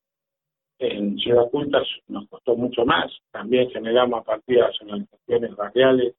En 0.79 1.17
Ciudad 1.19 1.49
Culta 1.51 1.83
nos 2.09 2.29
costó 2.29 2.55
mucho 2.55 2.85
más. 2.85 3.11
También 3.31 3.71
generamos 3.71 4.21
a 4.21 4.25
partir 4.25 4.57
de 4.57 4.63
las 4.63 4.81
organizaciones 4.83 5.57
barriales 5.57 6.15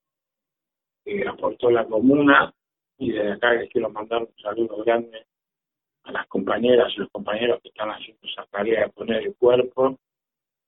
que 1.08 1.28
aportó 1.28 1.72
la 1.72 1.86
comuna 1.86 2.54
y 2.98 3.12
desde 3.12 3.34
acá 3.34 3.54
les 3.54 3.70
quiero 3.72 3.90
mandar 3.90 4.24
un 4.24 4.36
saludo 4.42 4.84
grande 4.84 5.26
a 6.04 6.12
las 6.12 6.28
compañeras 6.28 6.92
y 6.96 7.00
los 7.00 7.10
compañeros 7.12 7.62
que 7.62 7.70
están 7.70 7.90
haciendo 7.90 8.22
esa 8.28 8.46
tarea 8.48 8.82
de 8.82 8.90
poner 8.90 9.24
el 9.24 9.36
cuerpo 9.36 9.98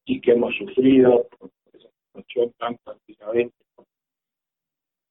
y 0.05 0.21
que 0.21 0.31
hemos 0.31 0.55
sufrido 0.55 1.27
por 1.37 1.49
esa 1.73 1.89
situación 1.89 2.53
tanto 2.57 2.91
antiguamente 2.91 3.55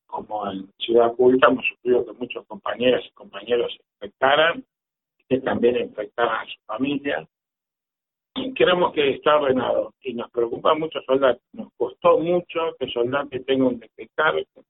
como 0.07 0.51
en 0.51 0.73
Ciudad 0.79 1.15
Culta 1.15 1.49
hemos 1.49 1.67
sufrido 1.67 2.07
que 2.07 2.13
muchos 2.13 2.47
compañeras 2.47 3.05
y 3.07 3.11
compañeros 3.11 3.71
se 3.77 3.83
infectaran 3.95 4.65
que 5.29 5.41
también 5.41 5.77
infectaran 5.77 6.47
a 6.47 6.51
su 6.51 6.59
familia. 6.65 7.29
Y 8.41 8.55
creemos 8.55 8.93
que 8.93 9.11
está 9.11 9.37
ordenado 9.37 9.95
y 10.03 10.15
nos 10.15 10.31
preocupa 10.31 10.75
mucho 10.75 11.01
Soldati. 11.03 11.41
Nos 11.53 11.69
costó 11.77 12.19
mucho 12.19 12.75
que 12.79 12.89
Soldati 12.89 13.41
tenga 13.41 13.67
un 13.67 13.79
detectar 13.79 14.37
esta 14.39 14.63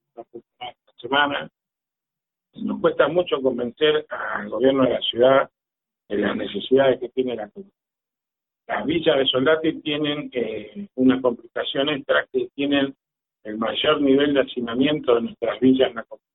semana 1.00 1.48
nos 2.62 2.80
cuesta 2.80 3.08
mucho 3.08 3.40
convencer 3.40 4.06
al 4.08 4.48
gobierno 4.48 4.84
de 4.84 4.90
la 4.90 5.00
ciudad 5.00 5.50
de 6.08 6.18
las 6.18 6.37
necesidades 6.37 6.98
que 7.00 7.08
tiene 7.10 7.37
la 7.37 7.48
comunidad. 7.50 7.75
Las 8.66 8.84
villas 8.84 9.18
de 9.18 9.26
Soldati 9.26 9.80
tienen 9.80 10.30
eh, 10.32 10.88
una 10.96 11.20
complicación 11.20 11.88
extra 11.88 12.26
que 12.32 12.48
tienen 12.54 12.94
el 13.44 13.58
mayor 13.58 14.00
nivel 14.00 14.34
de 14.34 14.40
hacinamiento 14.40 15.14
de 15.14 15.22
nuestras 15.22 15.60
villas 15.60 15.90
en 15.90 15.96
la 15.96 16.04
comunidad. 16.04 16.28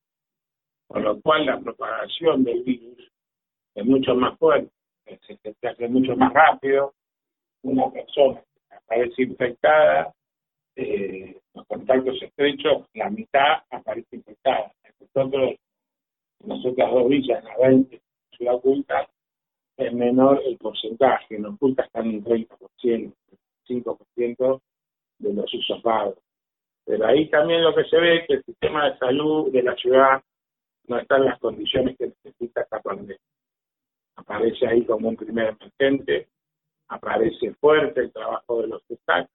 Con 0.87 1.03
lo 1.03 1.21
cual 1.21 1.45
la 1.45 1.59
propagación 1.59 2.43
del 2.43 2.63
virus 2.63 3.11
es 3.75 3.85
mucho 3.85 4.15
más 4.15 4.37
fuerte, 4.37 4.71
se 5.05 5.67
hace 5.67 5.87
mucho 5.87 6.15
más 6.15 6.33
rápido. 6.33 6.93
Una 7.63 7.89
persona 7.91 8.41
aparece 8.69 9.23
infectada, 9.23 10.13
eh, 10.75 11.37
los 11.53 11.65
contactos 11.67 12.21
estrechos, 12.21 12.87
la 12.93 13.09
mitad 13.09 13.63
aparece 13.69 14.15
infectada. 14.15 14.71
Nosotros 14.99 15.55
nosotras 16.43 16.91
dos 16.91 17.07
villas, 17.07 17.43
la 17.43 17.57
20 17.57 18.01
Ciudad 18.35 18.55
Oculta, 18.55 19.07
es 19.77 19.93
menor 19.93 20.41
el 20.45 20.57
porcentaje. 20.57 21.35
En 21.35 21.45
Oculta 21.45 21.83
están 21.83 22.07
en 22.07 22.23
30%, 22.23 23.13
5% 23.67 24.61
de 25.19 25.33
los 25.33 25.53
usos. 25.53 25.81
Pero 26.85 27.05
ahí 27.05 27.29
también 27.29 27.63
lo 27.63 27.73
que 27.73 27.85
se 27.85 27.97
ve 27.97 28.17
es 28.17 28.27
que 28.27 28.33
el 28.35 28.43
sistema 28.43 28.89
de 28.89 28.97
salud 28.97 29.51
de 29.51 29.63
la 29.63 29.75
ciudad 29.75 30.21
no 30.87 30.99
está 30.99 31.17
en 31.17 31.25
las 31.25 31.39
condiciones 31.39 31.97
que 31.97 32.07
necesita 32.23 32.61
esta 32.61 32.81
pandemia. 32.81 33.17
Aparece 34.15 34.67
ahí 34.67 34.85
como 34.85 35.09
un 35.09 35.15
primer 35.15 35.55
emergente, 35.59 36.27
aparece 36.87 37.53
fuerte 37.55 38.01
el 38.01 38.11
trabajo 38.11 38.61
de 38.61 38.67
los 38.67 38.81
hospitales 38.81 39.29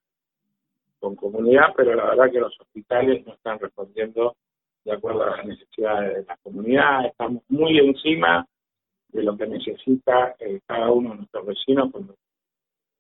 con 0.99 1.15
comunidad, 1.17 1.75
pero 1.77 1.95
la 1.95 2.07
verdad 2.07 2.31
que 2.31 2.41
los 2.41 2.59
hospitales 2.61 3.25
no 3.27 3.35
están 3.35 3.59
respondiendo 3.59 4.37
de 4.85 4.93
acuerdo 4.93 5.23
a 5.23 5.37
las 5.37 5.47
necesidades 5.47 6.17
de 6.17 6.25
la 6.25 6.37
comunidad. 6.39 7.07
Estamos 7.07 7.43
muy 7.49 7.79
encima 7.79 8.47
de 9.09 9.23
lo 9.23 9.37
que 9.37 9.47
necesita 9.47 10.35
eh, 10.39 10.61
cada 10.67 10.91
uno 10.91 11.11
de 11.11 11.17
nuestros 11.17 11.47
vecinos 11.47 11.91
cuando 11.93 12.15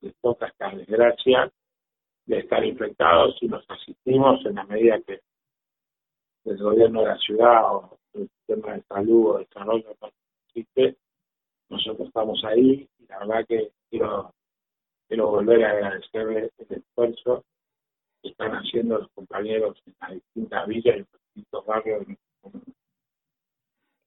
les 0.01 0.15
toca 0.21 0.47
esta 0.47 0.71
desgracia 0.71 1.51
de 2.27 2.39
estar 2.39 2.65
infectados 2.65 3.37
y 3.41 3.49
los 3.49 3.65
asistimos 3.69 4.45
en 4.47 4.55
la 4.55 4.65
medida 4.65 5.01
que 5.01 5.21
el 6.45 6.59
gobierno 6.59 7.01
de 7.01 7.09
la 7.09 7.19
ciudad 7.19 7.75
o 7.75 7.99
el 8.15 8.29
sistema 8.29 8.75
de 8.75 8.83
salud 8.83 9.27
o 9.27 9.39
desarrollo 9.39 9.97
existe, 10.47 10.97
nosotros 11.69 12.09
estamos 12.09 12.43
ahí 12.45 12.89
y 12.99 13.07
la 13.07 13.19
verdad 13.19 13.47
que 13.47 13.71
quiero 13.91 14.33
quiero 15.09 15.29
volver 15.29 15.65
a 15.65 15.71
agradecerle 15.71 16.51
el 16.59 16.67
esfuerzo 16.77 17.45
que 18.23 18.29
están 18.29 18.53
haciendo 18.53 18.99
los 18.99 19.11
compañeros 19.13 19.81
en 19.87 19.95
las 20.01 20.11
distintas 20.13 20.67
villas 20.69 20.97
y 20.97 20.99
los 21.01 21.21
distintos 21.35 21.67
barrios 21.67 22.07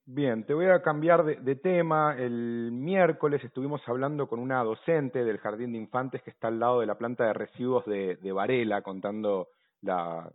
Bien, 0.04 0.44
te 0.44 0.52
voy 0.52 0.66
a 0.66 0.82
cambiar 0.82 1.24
de, 1.24 1.56
tema. 1.56 2.16
El 2.18 2.70
miércoles 2.72 3.42
estuvimos 3.44 3.80
hablando 3.86 4.28
con 4.28 4.40
una 4.40 4.62
docente 4.62 5.24
del 5.24 5.38
Jardín 5.38 5.72
de 5.72 5.78
Infantes 5.78 6.22
que 6.22 6.30
está 6.30 6.48
al 6.48 6.58
lado 6.58 6.80
de 6.80 6.86
la 6.86 6.98
planta 6.98 7.24
de 7.24 7.32
residuos 7.32 7.86
de, 7.86 8.32
Varela, 8.32 8.82
contando 8.82 9.48
la 9.80 10.28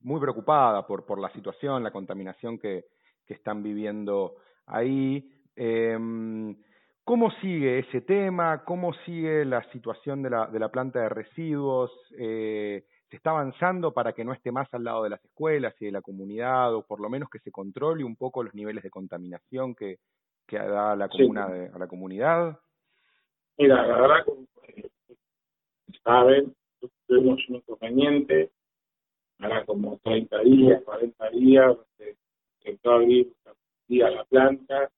muy 0.00 0.20
preocupada 0.20 0.86
por, 0.86 1.20
la 1.20 1.30
situación, 1.32 1.84
la 1.84 1.92
contaminación 1.92 2.58
que, 2.58 2.86
que 3.26 3.34
están 3.34 3.62
viviendo 3.62 4.36
ahí. 4.66 5.30
Eh, 5.54 5.96
¿Cómo 7.10 7.32
sigue 7.40 7.80
ese 7.80 8.02
tema? 8.02 8.62
¿Cómo 8.64 8.92
sigue 9.04 9.44
la 9.44 9.68
situación 9.72 10.22
de 10.22 10.30
la, 10.30 10.46
de 10.46 10.60
la 10.60 10.68
planta 10.68 11.00
de 11.00 11.08
residuos? 11.08 11.90
Eh, 12.16 12.84
¿Se 13.08 13.16
está 13.16 13.30
avanzando 13.30 13.92
para 13.92 14.12
que 14.12 14.24
no 14.24 14.32
esté 14.32 14.52
más 14.52 14.72
al 14.72 14.84
lado 14.84 15.02
de 15.02 15.10
las 15.10 15.24
escuelas 15.24 15.74
y 15.80 15.86
de 15.86 15.90
la 15.90 16.02
comunidad, 16.02 16.72
o 16.72 16.86
por 16.86 17.00
lo 17.00 17.10
menos 17.10 17.28
que 17.28 17.40
se 17.40 17.50
controle 17.50 18.04
un 18.04 18.14
poco 18.14 18.44
los 18.44 18.54
niveles 18.54 18.84
de 18.84 18.90
contaminación 18.90 19.74
que, 19.74 19.98
que 20.46 20.56
da 20.56 20.94
la 20.94 21.08
comuna 21.08 21.46
a 21.74 21.78
la 21.80 21.88
comunidad? 21.88 22.56
Mira, 23.58 23.84
la 23.88 24.00
verdad 24.02 24.24
que 24.62 24.88
saben, 26.04 26.54
tuvimos 27.08 27.40
un 27.48 27.56
inconveniente, 27.56 28.52
ahora 29.40 29.64
como 29.64 29.98
30 30.04 30.38
días, 30.42 30.80
40 30.84 31.30
días, 31.30 31.76
se 31.98 32.16
intentó 32.60 32.92
abrir 32.92 33.32
la 33.88 34.24
planta, 34.26 34.88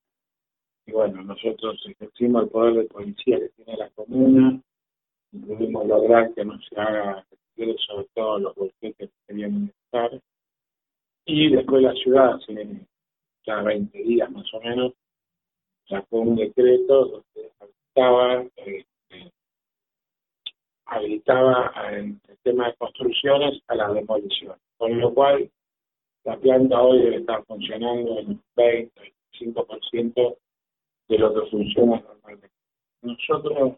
y 0.85 0.91
bueno, 0.91 1.23
nosotros 1.23 1.81
ejercimos 1.87 2.43
el 2.43 2.49
poder 2.49 2.73
de 2.75 2.83
policía 2.85 3.39
que 3.39 3.49
tiene 3.49 3.77
la 3.77 3.89
comuna, 3.91 4.61
y 5.31 5.37
pudimos 5.39 5.87
lograr 5.87 6.33
que 6.33 6.45
no 6.45 6.59
se 6.61 6.79
haga 6.79 7.25
sobre 7.87 8.07
todo 8.13 8.39
los 8.39 8.55
bolquetes 8.55 9.09
que 9.09 9.27
querían 9.27 9.71
estar. 9.85 10.11
Y 11.25 11.49
después 11.49 11.81
la 11.81 11.93
ciudad, 11.93 12.33
hace 12.33 12.85
ya 13.45 13.61
20 13.61 13.97
días 13.97 14.29
más 14.31 14.51
o 14.53 14.59
menos, 14.61 14.93
sacó 15.87 16.19
un 16.19 16.35
decreto 16.35 17.05
donde 17.05 17.51
habilitaba, 17.59 18.45
eh, 18.57 18.85
habilitaba 20.85 21.73
en 21.91 22.21
el 22.27 22.37
tema 22.43 22.67
de 22.67 22.75
construcciones 22.75 23.61
a 23.67 23.75
la 23.75 23.93
demolición. 23.93 24.57
Con 24.77 24.99
lo 24.99 25.13
cual, 25.13 25.49
la 26.25 26.37
planta 26.37 26.81
hoy 26.81 27.01
debe 27.01 27.17
estar 27.17 27.43
funcionando 27.45 28.19
en 28.19 28.27
un 28.27 28.43
20, 28.55 29.13
25% 29.39 30.37
de 31.13 31.19
lo 31.19 31.33
que 31.33 31.49
funciona 31.49 31.99
normalmente. 31.99 32.49
Nosotros 33.01 33.77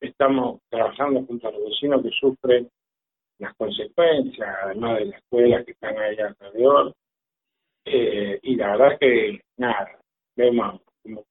estamos 0.00 0.60
trabajando 0.68 1.24
junto 1.24 1.48
a 1.48 1.52
los 1.52 1.64
vecinos 1.64 2.02
que 2.02 2.10
sufren 2.10 2.68
las 3.38 3.54
consecuencias, 3.54 4.56
además 4.64 4.98
de 4.98 5.04
las 5.06 5.18
escuelas 5.18 5.64
que 5.64 5.72
están 5.72 5.98
ahí 5.98 6.16
alrededor. 6.18 6.94
Eh, 7.84 8.38
y 8.42 8.56
la 8.56 8.76
verdad 8.76 8.98
que, 8.98 9.40
nada, 9.56 9.98
vemos 10.36 10.80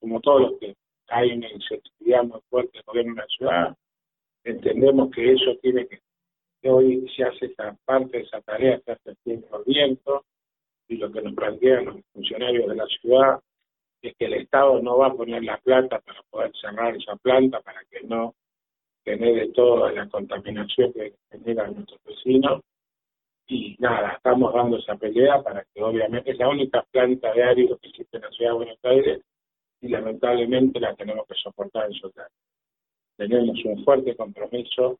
como, 0.00 0.20
todos 0.20 0.42
los 0.42 0.60
que 0.60 0.74
hay 1.08 1.32
una 1.32 1.50
inseguridad 1.50 2.24
muy 2.24 2.40
fuerte 2.48 2.80
en 2.94 3.14
la 3.14 3.26
ciudad, 3.26 3.76
entendemos 4.44 5.10
que 5.10 5.32
eso 5.32 5.56
tiene 5.60 5.86
que, 5.86 6.00
hoy 6.68 7.10
se 7.14 7.24
hace 7.24 7.46
esa 7.46 7.76
parte 7.84 8.18
de 8.18 8.24
esa 8.24 8.40
tarea, 8.42 8.80
se 8.84 8.92
hace 8.92 9.10
el 9.10 9.16
tiempo 9.24 9.62
viento, 9.66 10.24
y 10.88 10.96
lo 10.96 11.10
que 11.10 11.22
nos 11.22 11.34
plantean 11.34 11.86
los 11.86 11.96
funcionarios 12.12 12.68
de 12.68 12.76
la 12.76 12.86
ciudad 12.86 13.40
es 14.08 14.16
que 14.16 14.24
el 14.26 14.34
Estado 14.34 14.80
no 14.82 14.98
va 14.98 15.08
a 15.08 15.14
poner 15.14 15.42
la 15.44 15.58
plata 15.58 16.00
para 16.00 16.22
poder 16.24 16.52
cerrar 16.60 16.96
esa 16.96 17.16
planta, 17.16 17.60
para 17.60 17.84
que 17.84 18.02
no 18.02 18.34
genere 19.04 19.48
toda 19.48 19.92
la 19.92 20.08
contaminación 20.08 20.92
que 20.92 21.14
genera 21.30 21.68
nuestros 21.68 22.00
vecinos. 22.04 22.62
Y 23.46 23.76
nada, 23.78 24.12
estamos 24.12 24.52
dando 24.54 24.78
esa 24.78 24.96
pelea 24.96 25.42
para 25.42 25.64
que 25.72 25.82
obviamente 25.82 26.30
es 26.32 26.38
la 26.38 26.48
única 26.48 26.82
planta 26.90 27.32
de 27.32 27.42
árido 27.42 27.78
que 27.78 27.88
existe 27.88 28.16
en 28.16 28.22
la 28.22 28.30
ciudad 28.30 28.52
de 28.52 28.56
Buenos 28.56 28.78
Aires 28.84 29.22
y 29.80 29.88
lamentablemente 29.88 30.80
la 30.80 30.94
tenemos 30.94 31.26
que 31.26 31.34
soportar 31.34 31.86
en 31.86 31.92
su 31.94 32.10
Tenemos 33.16 33.64
un 33.64 33.84
fuerte 33.84 34.16
compromiso 34.16 34.98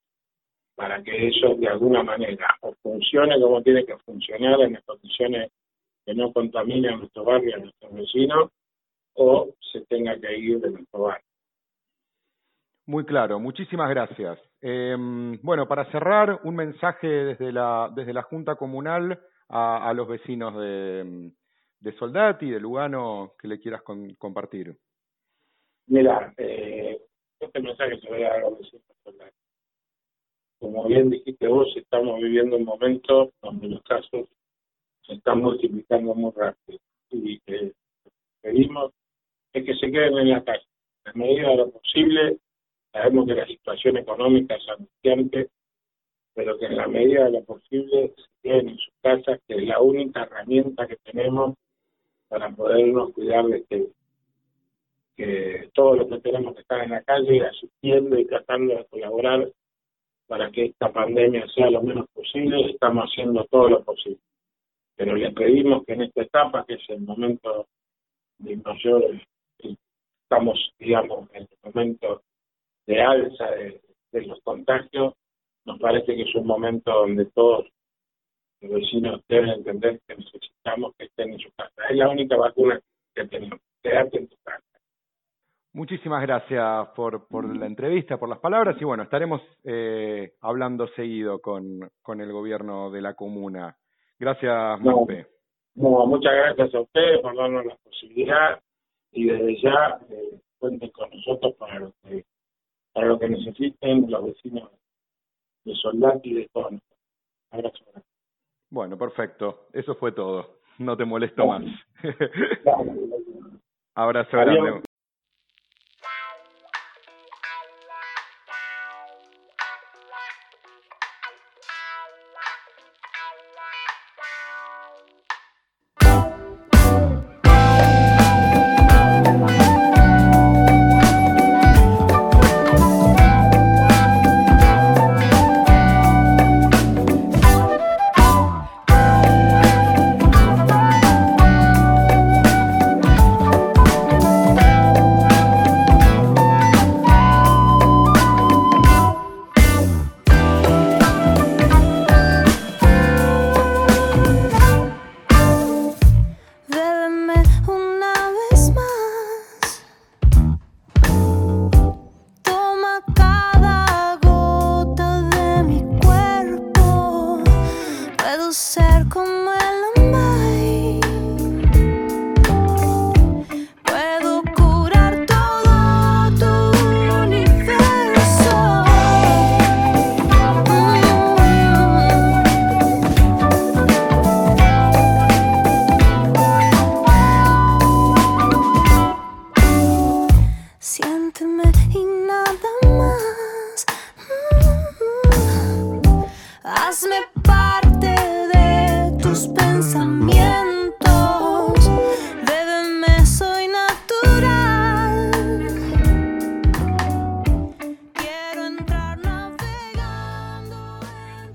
para 0.74 1.02
que 1.02 1.28
eso 1.28 1.54
de 1.54 1.68
alguna 1.68 2.02
manera 2.02 2.46
o 2.62 2.72
funcione 2.82 3.40
como 3.40 3.62
tiene 3.62 3.84
que 3.84 3.96
funcionar 3.98 4.60
en 4.60 4.74
las 4.74 4.84
condiciones 4.84 5.50
que 6.04 6.14
no 6.14 6.32
contaminen 6.32 6.94
a 6.94 6.96
nuestro 6.96 7.24
barrio 7.24 7.56
a 7.56 7.58
nuestros 7.58 7.92
vecinos 7.92 8.50
o 9.14 9.54
se 9.72 9.80
tenga 9.86 10.18
que 10.18 10.36
ir 10.36 10.60
de 10.60 10.70
nuestro 10.70 11.02
barrio. 11.02 11.26
Muy 12.86 13.04
claro, 13.04 13.38
muchísimas 13.38 13.88
gracias. 13.90 14.38
Eh, 14.60 14.96
bueno, 15.42 15.68
para 15.68 15.90
cerrar, 15.92 16.40
un 16.44 16.56
mensaje 16.56 17.06
desde 17.06 17.52
la, 17.52 17.90
desde 17.94 18.12
la 18.12 18.22
Junta 18.22 18.56
Comunal 18.56 19.20
a, 19.48 19.88
a 19.88 19.94
los 19.94 20.08
vecinos 20.08 20.54
de, 20.56 21.32
de, 21.80 21.92
Soldati, 21.92 22.50
de 22.50 22.58
Lugano, 22.58 23.34
que 23.40 23.46
le 23.46 23.60
quieras 23.60 23.82
con, 23.82 24.14
compartir. 24.16 24.76
Mira, 25.86 26.34
eh, 26.36 27.00
este 27.38 27.60
mensaje 27.60 28.00
se 28.00 28.10
va 28.10 28.34
a 28.34 28.40
los 28.40 28.58
vecinos 28.58 28.86
de 28.88 28.94
Soldati. 29.04 29.36
Como 30.58 30.86
bien 30.86 31.10
dijiste 31.10 31.46
vos, 31.46 31.68
estamos 31.76 32.20
viviendo 32.20 32.56
un 32.56 32.64
momento 32.64 33.32
donde 33.42 33.68
los 33.68 33.82
casos 33.82 34.28
se 35.06 35.14
están 35.14 35.40
multiplicando 35.40 36.14
muy 36.14 36.32
rápido 36.34 36.78
y 37.10 37.38
que 37.40 37.72
pedimos 38.40 38.92
es 39.52 39.64
que 39.64 39.74
se 39.74 39.90
queden 39.90 40.18
en 40.18 40.30
la 40.30 40.44
calle, 40.44 40.64
en 41.06 41.20
medida 41.20 41.50
de 41.50 41.56
lo 41.56 41.70
posible, 41.70 42.38
Sabemos 42.92 43.26
que 43.26 43.34
la 43.34 43.46
situación 43.46 43.96
económica 43.96 44.54
es 44.54 44.68
angustiante, 44.68 45.48
pero 46.34 46.58
que 46.58 46.66
en 46.66 46.76
la 46.76 46.86
medida 46.88 47.24
de 47.24 47.32
lo 47.32 47.44
posible 47.44 48.12
se 48.14 48.24
queden 48.42 48.68
en 48.68 48.76
sus 48.76 48.92
casas, 49.00 49.40
que 49.48 49.54
es 49.54 49.62
la 49.66 49.80
única 49.80 50.22
herramienta 50.24 50.86
que 50.86 50.96
tenemos 50.96 51.54
para 52.28 52.50
podernos 52.50 53.12
cuidar 53.12 53.46
de 53.46 53.64
que, 53.64 53.86
que 55.16 55.70
todos 55.72 55.98
los 55.98 56.08
que 56.08 56.20
tenemos 56.20 56.54
que 56.54 56.60
estar 56.60 56.82
en 56.82 56.90
la 56.90 57.02
calle 57.02 57.46
asistiendo 57.46 58.18
y 58.18 58.26
tratando 58.26 58.76
de 58.76 58.84
colaborar 58.84 59.50
para 60.26 60.50
que 60.50 60.66
esta 60.66 60.92
pandemia 60.92 61.46
sea 61.48 61.70
lo 61.70 61.82
menos 61.82 62.06
posible, 62.10 62.70
estamos 62.70 63.04
haciendo 63.04 63.44
todo 63.50 63.70
lo 63.70 63.84
posible. 63.84 64.20
Pero 64.96 65.16
les 65.16 65.32
pedimos 65.32 65.84
que 65.86 65.94
en 65.94 66.02
esta 66.02 66.22
etapa, 66.22 66.64
que 66.66 66.74
es 66.74 66.90
el 66.90 67.00
momento 67.00 67.66
de 68.38 68.56
mayor, 68.58 69.18
estamos, 70.32 70.72
digamos, 70.78 71.28
en 71.34 71.42
el 71.42 71.58
momento 71.62 72.22
de 72.86 73.02
alza 73.02 73.50
de, 73.50 73.80
los 74.26 74.40
contagios, 74.42 75.14
nos 75.66 75.78
parece 75.78 76.14
que 76.16 76.22
es 76.22 76.34
un 76.34 76.46
momento 76.46 76.90
donde 76.90 77.26
todos 77.26 77.66
los 78.60 78.72
vecinos 78.72 79.20
deben 79.28 79.50
entender 79.50 80.00
que 80.06 80.16
necesitamos 80.16 80.94
que 80.96 81.04
estén 81.04 81.32
en 81.32 81.38
su 81.38 81.50
casa. 81.52 81.82
Es 81.88 81.96
la 81.96 82.08
única 82.08 82.36
vacuna 82.36 82.80
que 83.14 83.26
tenemos. 83.26 83.60
Quédate 83.82 84.18
en 84.18 84.28
tu 84.28 84.36
casa. 84.42 84.62
Muchísimas 85.74 86.22
gracias 86.22 86.88
por, 86.96 87.26
por 87.28 87.56
la 87.56 87.66
entrevista, 87.66 88.18
por 88.18 88.28
las 88.28 88.38
palabras 88.38 88.76
y 88.80 88.84
bueno, 88.84 89.02
estaremos 89.02 89.40
eh, 89.64 90.32
hablando 90.40 90.86
seguido 90.88 91.40
con, 91.40 91.90
con 92.02 92.20
el 92.20 92.32
gobierno 92.32 92.90
de 92.90 93.02
la 93.02 93.14
comuna. 93.14 93.76
Gracias, 94.18 94.80
no, 94.80 96.06
muchas 96.06 96.32
gracias 96.34 96.74
a 96.74 96.80
ustedes 96.80 97.20
por 97.20 97.34
darnos 97.36 97.64
la 97.64 97.76
posibilidad 97.76 98.60
y 99.12 99.26
desde 99.26 99.60
ya 99.60 100.00
eh, 100.10 100.40
cuenten 100.58 100.90
con 100.90 101.10
nosotros 101.10 101.54
para 101.56 101.78
lo 101.78 101.92
que 102.02 102.24
para 102.92 103.06
lo 103.06 103.18
que 103.18 103.28
necesiten 103.28 104.10
los 104.10 104.24
vecinos 104.24 104.70
de 105.64 105.74
Soldati 105.76 106.30
y 106.30 106.34
de 106.34 106.48
todos. 106.52 106.74
Abrazo. 107.50 107.84
Bueno, 108.70 108.98
perfecto. 108.98 109.68
Eso 109.72 109.94
fue 109.94 110.12
todo. 110.12 110.58
No 110.78 110.96
te 110.96 111.04
molesto 111.04 111.46
más. 111.46 111.62
Abrazo 113.94 114.36
grande. 114.36 114.82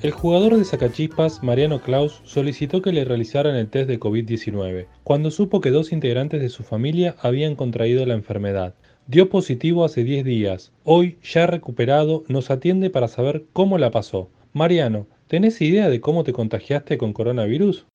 El 0.07 0.13
jugador 0.13 0.55
de 0.55 0.63
sacachispas, 0.63 1.43
Mariano 1.43 1.81
Klaus, 1.81 2.21
solicitó 2.23 2.81
que 2.81 2.93
le 2.93 3.03
realizaran 3.03 3.57
el 3.57 3.67
test 3.67 3.89
de 3.89 3.99
COVID-19, 3.99 4.87
cuando 5.03 5.31
supo 5.31 5.59
que 5.59 5.69
dos 5.69 5.91
integrantes 5.91 6.39
de 6.39 6.47
su 6.47 6.63
familia 6.63 7.17
habían 7.19 7.57
contraído 7.57 8.05
la 8.05 8.13
enfermedad. 8.13 8.73
Dio 9.07 9.29
positivo 9.29 9.83
hace 9.83 10.05
10 10.05 10.23
días. 10.23 10.71
Hoy, 10.85 11.17
ya 11.21 11.45
recuperado, 11.45 12.23
nos 12.29 12.49
atiende 12.51 12.89
para 12.89 13.09
saber 13.09 13.47
cómo 13.51 13.77
la 13.77 13.91
pasó. 13.91 14.29
Mariano, 14.53 15.07
¿tenés 15.27 15.59
idea 15.59 15.89
de 15.89 15.99
cómo 15.99 16.23
te 16.23 16.31
contagiaste 16.31 16.97
con 16.97 17.11
coronavirus? 17.11 17.85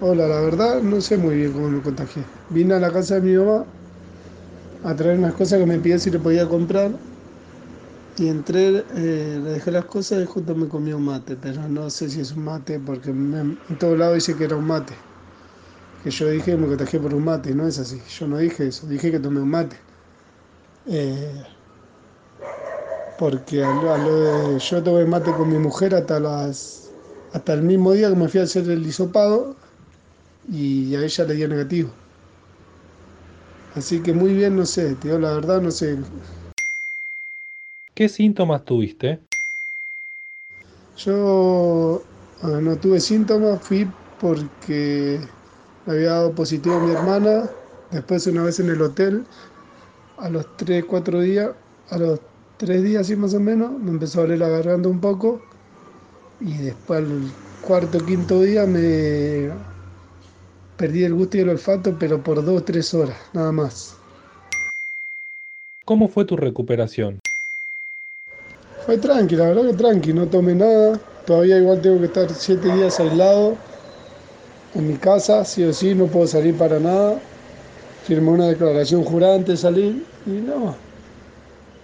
Hola, 0.00 0.26
la 0.28 0.40
verdad 0.40 0.80
no 0.80 1.02
sé 1.02 1.18
muy 1.18 1.34
bien 1.34 1.52
cómo 1.52 1.68
me 1.68 1.82
contagié. 1.82 2.22
Vine 2.48 2.72
a 2.72 2.80
la 2.80 2.90
casa 2.90 3.16
de 3.16 3.20
mi 3.20 3.36
mamá 3.36 3.66
a 4.82 4.96
traer 4.96 5.18
unas 5.18 5.34
cosas 5.34 5.58
que 5.58 5.66
me 5.66 5.78
pidió 5.78 5.98
si 5.98 6.10
le 6.10 6.20
podía 6.20 6.48
comprar. 6.48 6.92
Y 8.16 8.26
entré, 8.28 8.86
eh, 8.90 9.38
le 9.42 9.50
dejé 9.50 9.70
las 9.70 9.84
cosas 9.84 10.22
y 10.22 10.26
justo 10.26 10.54
me 10.56 10.68
comí 10.68 10.92
un 10.92 11.04
mate, 11.04 11.36
pero 11.36 11.68
no 11.68 11.90
sé 11.90 12.10
si 12.10 12.20
es 12.20 12.32
un 12.32 12.44
mate 12.44 12.80
porque 12.80 13.12
me- 13.12 13.40
en 13.68 13.78
todos 13.78 13.96
lados 13.98 14.14
dice 14.16 14.36
que 14.36 14.44
era 14.44 14.56
un 14.56 14.66
mate. 14.66 14.96
Que 16.00 16.10
yo 16.12 16.28
dije 16.30 16.52
que 16.52 16.56
me 16.56 16.68
contagié 16.68 17.00
por 17.00 17.14
un 17.14 17.24
mate, 17.24 17.52
no 17.54 17.66
es 17.66 17.78
así. 17.80 18.00
Yo 18.16 18.28
no 18.28 18.38
dije 18.38 18.68
eso, 18.68 18.86
dije 18.86 19.10
que 19.10 19.18
tomé 19.20 19.40
un 19.40 19.50
mate. 19.50 19.76
Eh, 20.86 21.44
porque 23.16 23.62
a 23.64 23.72
lo- 23.72 24.20
de- 24.20 24.58
yo 24.58 24.82
tomé 24.82 25.04
mate 25.06 25.34
con 25.34 25.48
mi 25.48 25.58
mujer 25.58 25.94
hasta 25.94 26.20
las 26.20 26.94
hasta 27.30 27.52
el 27.54 27.62
mismo 27.62 27.92
día 27.92 28.08
que 28.10 28.14
me 28.16 28.28
fui 28.28 28.38
a 28.40 28.44
hacer 28.44 28.68
el 28.70 28.86
hisopado 28.86 29.58
y 30.44 30.94
a 30.96 31.04
ella 31.04 31.24
le 31.26 31.34
dio 31.34 31.48
negativo. 31.48 31.94
Así 33.68 34.02
que 34.02 34.14
muy 34.14 34.32
bien, 34.34 34.56
no 34.56 34.64
sé, 34.64 34.96
te 34.96 35.08
la 35.18 35.34
verdad, 35.34 35.60
no 35.60 35.70
sé. 35.70 35.98
¿Qué 37.94 38.08
síntomas 38.08 38.64
tuviste? 38.64 39.20
Yo 40.96 42.02
no 42.42 42.76
tuve 42.76 42.98
síntomas, 42.98 43.62
fui 43.62 43.88
porque 44.20 45.20
me 45.86 45.92
había 45.92 46.10
dado 46.10 46.32
positivo 46.32 46.74
a 46.74 46.80
mi 46.80 46.92
hermana, 46.92 47.48
después 47.92 48.26
una 48.26 48.42
vez 48.42 48.58
en 48.58 48.70
el 48.70 48.82
hotel, 48.82 49.24
a 50.18 50.28
los 50.28 50.56
3, 50.56 50.84
4 50.86 51.20
días, 51.20 51.50
a 51.90 51.98
los 51.98 52.20
3 52.56 52.82
días 52.82 53.02
así 53.02 53.14
más 53.14 53.32
o 53.34 53.38
menos, 53.38 53.70
me 53.78 53.90
empezó 53.90 54.18
a 54.18 54.22
doler 54.22 54.40
la 54.40 54.48
garganta 54.48 54.88
un 54.88 55.00
poco 55.00 55.40
y 56.40 56.52
después 56.58 56.98
al 56.98 57.30
cuarto, 57.62 58.04
quinto 58.04 58.42
día 58.42 58.66
me 58.66 59.52
perdí 60.76 61.04
el 61.04 61.14
gusto 61.14 61.36
y 61.36 61.40
el 61.40 61.50
olfato, 61.50 61.96
pero 61.96 62.20
por 62.24 62.44
2, 62.44 62.64
3 62.64 62.92
horas, 62.94 63.16
nada 63.32 63.52
más. 63.52 63.96
¿Cómo 65.84 66.08
fue 66.08 66.24
tu 66.24 66.36
recuperación? 66.36 67.20
Fue 68.86 68.98
tranqui, 68.98 69.34
la 69.36 69.46
verdad 69.46 69.70
que 69.70 69.76
tranqui, 69.76 70.12
no 70.12 70.26
tomé 70.26 70.54
nada. 70.54 71.00
Todavía 71.26 71.58
igual 71.58 71.80
tengo 71.80 71.98
que 72.00 72.06
estar 72.06 72.28
siete 72.30 72.70
días 72.70 73.00
aislado 73.00 73.56
en 74.74 74.88
mi 74.88 74.94
casa, 74.94 75.44
sí 75.44 75.62
o 75.64 75.72
sí, 75.72 75.94
no 75.94 76.06
puedo 76.06 76.26
salir 76.26 76.54
para 76.54 76.78
nada. 76.78 77.18
Firmé 78.04 78.30
una 78.30 78.48
declaración 78.48 79.02
jurada 79.02 79.36
antes 79.36 79.48
de 79.48 79.56
salir 79.56 80.04
y 80.26 80.30
no, 80.30 80.76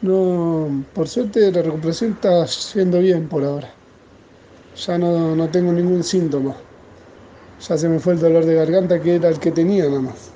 no, 0.03 0.85
por 0.95 1.09
suerte 1.09 1.51
la 1.51 1.63
recuperación 1.63 2.13
está 2.13 2.45
yendo 2.75 2.99
bien 3.01 3.29
por 3.29 3.45
ahora. 3.45 3.73
Ya 4.87 4.99
no, 4.99 5.35
no 5.35 5.49
tengo 5.49 5.73
ningún 5.73 6.05
síntoma. 6.05 6.55
Ya 7.67 7.79
se 7.79 7.89
me 7.89 7.99
fue 7.99 8.15
el 8.15 8.21
dolor 8.21 8.45
de 8.45 8.55
garganta 8.55 9.01
que 9.01 9.15
era 9.15 9.29
el 9.29 9.39
que 9.39 9.51
tenía 9.51 9.87
nada 9.87 10.01
más. 10.01 10.31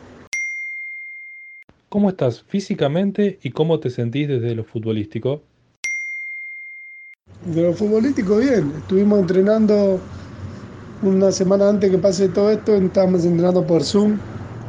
¿Cómo 1.91 2.09
estás 2.09 2.43
físicamente 2.43 3.39
y 3.43 3.51
cómo 3.51 3.81
te 3.81 3.91
sentís 3.91 4.29
desde 4.29 4.55
lo 4.55 4.65
futbolístico? 4.65 5.43
De 7.45 7.63
lo 7.63 7.75
futbolístico, 7.75 8.39
bien. 8.39 8.73
Estuvimos 8.79 9.21
entrenando 9.21 10.01
una 11.03 11.31
semana 11.31 11.69
antes 11.69 11.91
que 11.91 11.99
pase 11.99 12.29
todo 12.29 12.51
esto, 12.51 12.75
estábamos 12.75 13.25
entrenando 13.25 13.67
por 13.67 13.85
Zoom, 13.85 14.19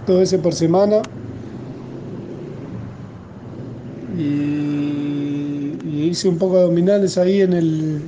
todo 0.05 0.21
ese 0.21 0.39
por 0.39 0.53
semana. 0.53 1.01
Y, 4.17 5.77
hice 6.09 6.27
un 6.29 6.37
poco 6.37 6.57
de 6.57 6.63
abdominales 6.63 7.17
ahí 7.17 7.41
en 7.41 7.53
el, 7.53 8.01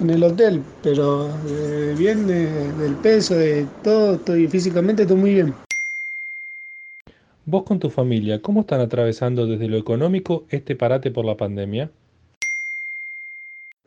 en 0.00 0.10
el 0.10 0.22
hotel, 0.22 0.62
pero 0.82 1.28
eh, 1.48 1.94
bien 1.98 2.26
de- 2.26 2.72
del 2.72 2.94
peso, 2.96 3.34
de 3.34 3.66
todo, 3.82 4.14
estoy 4.14 4.46
físicamente 4.48 5.02
estoy 5.02 5.16
muy 5.16 5.34
bien. 5.34 5.54
Vos 7.46 7.64
con 7.64 7.80
tu 7.80 7.90
familia, 7.90 8.40
¿cómo 8.42 8.60
están 8.60 8.80
atravesando 8.80 9.46
desde 9.46 9.66
lo 9.68 9.76
económico 9.76 10.44
este 10.50 10.76
parate 10.76 11.10
por 11.10 11.24
la 11.24 11.36
pandemia? 11.36 11.90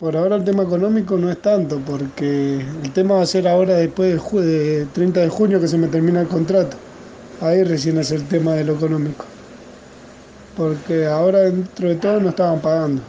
Por 0.02 0.18
ahora 0.18 0.36
el 0.36 0.44
tema 0.44 0.64
económico 0.64 1.16
no 1.18 1.30
es 1.32 1.42
tanto, 1.42 1.80
porque 1.80 2.58
el 2.60 2.92
tema 2.92 3.16
va 3.16 3.22
a 3.22 3.26
ser 3.28 3.48
ahora 3.48 3.76
después 3.76 4.12
de, 4.12 4.20
ju- 4.20 4.42
de 4.42 4.86
30 4.88 5.22
de 5.22 5.30
junio 5.30 5.62
que 5.62 5.68
se 5.70 5.78
me 5.78 5.88
termina 5.88 6.22
el 6.22 6.28
contrato. 6.28 6.76
Ahí 7.40 7.64
recién 7.64 7.98
es 8.00 8.12
el 8.12 8.28
tema 8.28 8.56
de 8.56 8.64
lo 8.66 8.74
económico. 8.74 9.26
Porque 10.58 11.06
ahora 11.06 11.42
dentro 11.42 11.88
de 11.88 11.96
todo 11.96 12.20
no 12.20 12.30
estaban 12.30 12.60
pagando. 12.62 13.02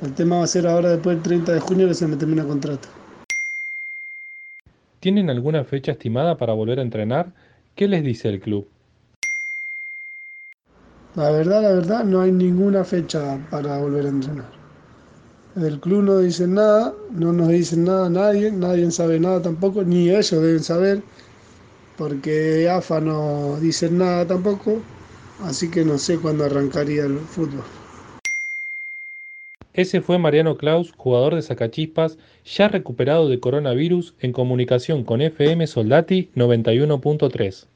El 0.00 0.14
tema 0.14 0.38
va 0.38 0.44
a 0.44 0.46
ser 0.46 0.66
ahora 0.66 0.90
después 0.90 1.16
del 1.16 1.22
30 1.24 1.52
de 1.52 1.60
junio 1.60 1.88
que 1.88 1.94
se 1.94 2.06
me 2.06 2.16
termina 2.16 2.42
el 2.42 2.48
contrato. 2.48 2.88
¿Tienen 5.00 5.28
alguna 5.28 5.64
fecha 5.64 5.92
estimada 5.92 6.38
para 6.38 6.54
volver 6.54 6.78
a 6.78 6.82
entrenar? 6.82 7.34
¿Qué 7.74 7.88
les 7.88 8.04
dice 8.04 8.28
el 8.28 8.40
club? 8.40 8.68
La 11.16 11.30
verdad, 11.30 11.62
la 11.62 11.72
verdad, 11.72 12.04
no 12.04 12.20
hay 12.20 12.32
ninguna 12.32 12.84
fecha 12.84 13.38
para 13.50 13.78
volver 13.78 14.06
a 14.06 14.08
entrenar. 14.08 14.63
El 15.56 15.78
club 15.78 16.02
no 16.02 16.18
dice 16.18 16.48
nada, 16.48 16.92
no 17.12 17.32
nos 17.32 17.48
dicen 17.48 17.84
nada 17.84 18.10
nadie, 18.10 18.50
nadie 18.50 18.90
sabe 18.90 19.20
nada 19.20 19.40
tampoco, 19.40 19.84
ni 19.84 20.10
ellos 20.10 20.30
deben 20.32 20.64
saber, 20.64 21.00
porque 21.96 22.68
AFA 22.68 23.00
no 23.00 23.56
dice 23.60 23.88
nada 23.88 24.26
tampoco, 24.26 24.82
así 25.44 25.70
que 25.70 25.84
no 25.84 25.96
sé 25.96 26.18
cuándo 26.18 26.44
arrancaría 26.44 27.04
el 27.04 27.20
fútbol. 27.20 27.62
Ese 29.74 30.00
fue 30.00 30.18
Mariano 30.18 30.56
Klaus, 30.56 30.92
jugador 30.96 31.36
de 31.36 31.42
Sacachispas, 31.42 32.18
ya 32.44 32.66
recuperado 32.66 33.28
de 33.28 33.38
coronavirus 33.38 34.14
en 34.20 34.32
comunicación 34.32 35.04
con 35.04 35.20
FM 35.20 35.68
Soldati 35.68 36.30
91.3. 36.34 37.66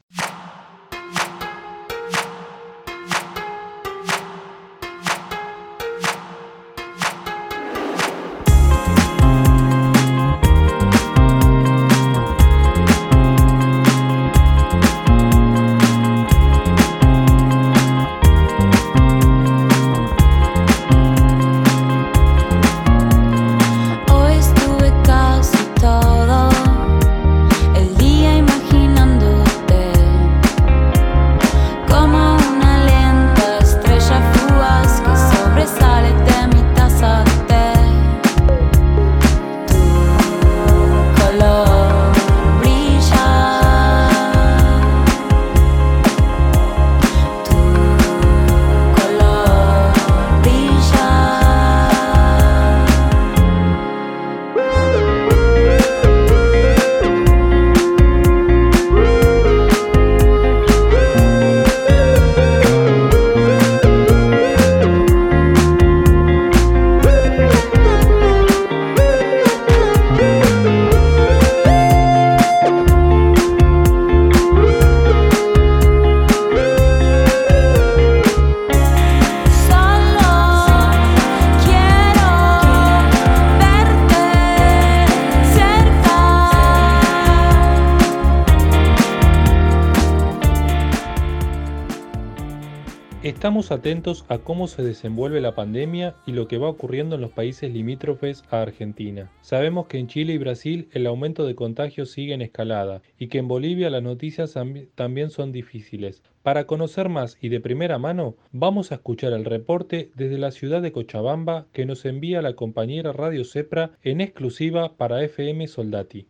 Estamos 93.29 93.71
atentos 93.71 94.25
a 94.27 94.39
cómo 94.39 94.67
se 94.67 94.81
desenvuelve 94.81 95.39
la 95.39 95.53
pandemia 95.53 96.15
y 96.25 96.31
lo 96.31 96.47
que 96.47 96.57
va 96.57 96.67
ocurriendo 96.67 97.13
en 97.13 97.21
los 97.21 97.29
países 97.29 97.71
limítrofes 97.71 98.43
a 98.49 98.63
Argentina. 98.63 99.31
Sabemos 99.41 99.85
que 99.85 99.99
en 99.99 100.07
Chile 100.07 100.33
y 100.33 100.39
Brasil 100.39 100.89
el 100.93 101.05
aumento 101.05 101.45
de 101.45 101.53
contagios 101.53 102.09
sigue 102.09 102.33
en 102.33 102.41
escalada 102.41 103.03
y 103.19 103.27
que 103.27 103.37
en 103.37 103.47
Bolivia 103.47 103.91
las 103.91 104.01
noticias 104.01 104.55
también 104.95 105.29
son 105.29 105.51
difíciles. 105.51 106.23
Para 106.41 106.65
conocer 106.65 107.07
más 107.07 107.37
y 107.39 107.49
de 107.49 107.59
primera 107.59 107.99
mano, 107.99 108.35
vamos 108.51 108.91
a 108.91 108.95
escuchar 108.95 109.33
el 109.33 109.45
reporte 109.45 110.09
desde 110.15 110.39
la 110.39 110.49
ciudad 110.49 110.81
de 110.81 110.91
Cochabamba 110.91 111.67
que 111.71 111.85
nos 111.85 112.05
envía 112.05 112.41
la 112.41 112.55
compañera 112.55 113.13
Radio 113.13 113.45
Cepra 113.45 113.91
en 114.01 114.21
exclusiva 114.21 114.97
para 114.97 115.23
FM 115.23 115.67
Soldati. 115.67 116.25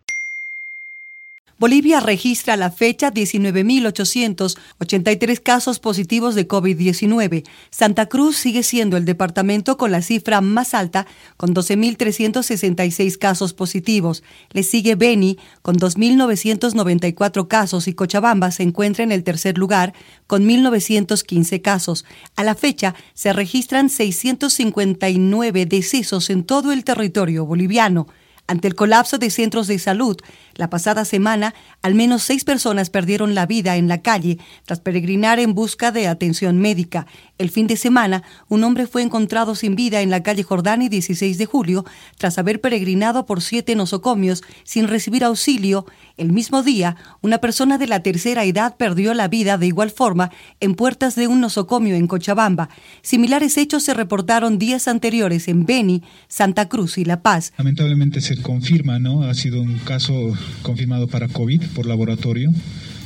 Bolivia 1.60 2.00
registra 2.00 2.54
a 2.54 2.58
la 2.58 2.72
fecha 2.72 3.12
19.883 3.12 5.44
casos 5.44 5.80
positivos 5.80 6.34
de 6.34 6.48
COVID-19. 6.48 7.44
Santa 7.70 8.06
Cruz 8.06 8.38
sigue 8.38 8.64
siendo 8.64 8.96
el 8.96 9.04
departamento 9.04 9.76
con 9.76 9.92
la 9.92 10.02
cifra 10.02 10.40
más 10.40 10.74
alta, 10.74 11.06
con 11.36 11.54
12.366 11.54 13.18
casos 13.18 13.54
positivos. 13.54 14.24
Le 14.52 14.64
sigue 14.64 14.96
Beni, 14.96 15.38
con 15.62 15.76
2.994 15.76 17.50
casos, 17.50 17.90
y 17.90 17.94
Cochabamba 17.94 18.52
se 18.52 18.64
encuentra 18.64 19.04
en 19.04 19.12
el 19.12 19.26
tercer 19.26 19.58
lugar, 19.58 19.94
con 20.28 20.48
1.915 20.48 21.62
casos. 21.62 22.06
A 22.38 22.46
la 22.46 22.56
fecha 22.56 22.96
se 23.14 23.34
registran 23.34 23.90
659 23.90 25.66
decesos 25.66 26.30
en 26.30 26.46
todo 26.46 26.72
el 26.72 26.86
territorio 26.86 27.46
boliviano. 27.46 28.08
Ante 28.50 28.68
el 28.68 28.74
colapso 28.74 29.20
de 29.20 29.30
centros 29.30 29.68
de 29.68 29.78
salud, 29.78 30.18
la 30.60 30.70
pasada 30.70 31.06
semana, 31.06 31.56
al 31.82 31.96
menos 31.96 32.22
seis 32.22 32.44
personas 32.44 32.90
perdieron 32.90 33.34
la 33.34 33.46
vida 33.46 33.78
en 33.78 33.88
la 33.88 34.02
calle 34.02 34.40
tras 34.66 34.82
peregrinar 34.82 35.40
en 35.40 35.54
busca 35.54 35.94
de 35.94 36.10
atención 36.10 36.58
médica. 36.58 37.08
El 37.38 37.50
fin 37.50 37.66
de 37.66 37.78
semana, 37.78 38.24
un 38.50 38.66
hombre 38.66 38.86
fue 38.86 39.02
encontrado 39.02 39.56
sin 39.56 39.76
vida 39.76 40.02
en 40.02 40.10
la 40.10 40.22
calle 40.22 40.44
Jordani 40.44 40.90
16 40.90 41.38
de 41.38 41.46
julio 41.46 41.86
tras 42.18 42.38
haber 42.38 42.60
peregrinado 42.60 43.26
por 43.26 43.42
siete 43.42 43.74
nosocomios 43.74 44.44
sin 44.66 44.90
recibir 44.90 45.24
auxilio. 45.24 45.86
El 46.18 46.34
mismo 46.34 46.62
día, 46.62 46.98
una 47.22 47.38
persona 47.38 47.78
de 47.78 47.88
la 47.88 48.02
tercera 48.02 48.44
edad 48.44 48.76
perdió 48.76 49.14
la 49.14 49.30
vida 49.30 49.58
de 49.58 49.68
igual 49.68 49.92
forma 49.92 50.30
en 50.60 50.76
puertas 50.76 51.16
de 51.16 51.28
un 51.28 51.40
nosocomio 51.40 51.96
en 51.96 52.08
Cochabamba. 52.08 52.68
Similares 53.02 53.56
hechos 53.56 53.84
se 53.84 53.94
reportaron 53.94 54.60
días 54.60 54.90
anteriores 54.90 55.48
en 55.48 55.66
Beni, 55.66 56.04
Santa 56.28 56.68
Cruz 56.68 56.98
y 56.98 57.06
La 57.06 57.22
Paz. 57.22 57.54
Lamentablemente 57.58 58.20
se 58.20 58.42
confirma, 58.42 59.00
¿no? 59.00 59.24
Ha 59.24 59.34
sido 59.34 59.62
un 59.62 59.78
caso 59.78 60.34
confirmado 60.62 61.08
para 61.08 61.28
COVID 61.28 61.62
por 61.76 61.86
laboratorio. 61.86 62.52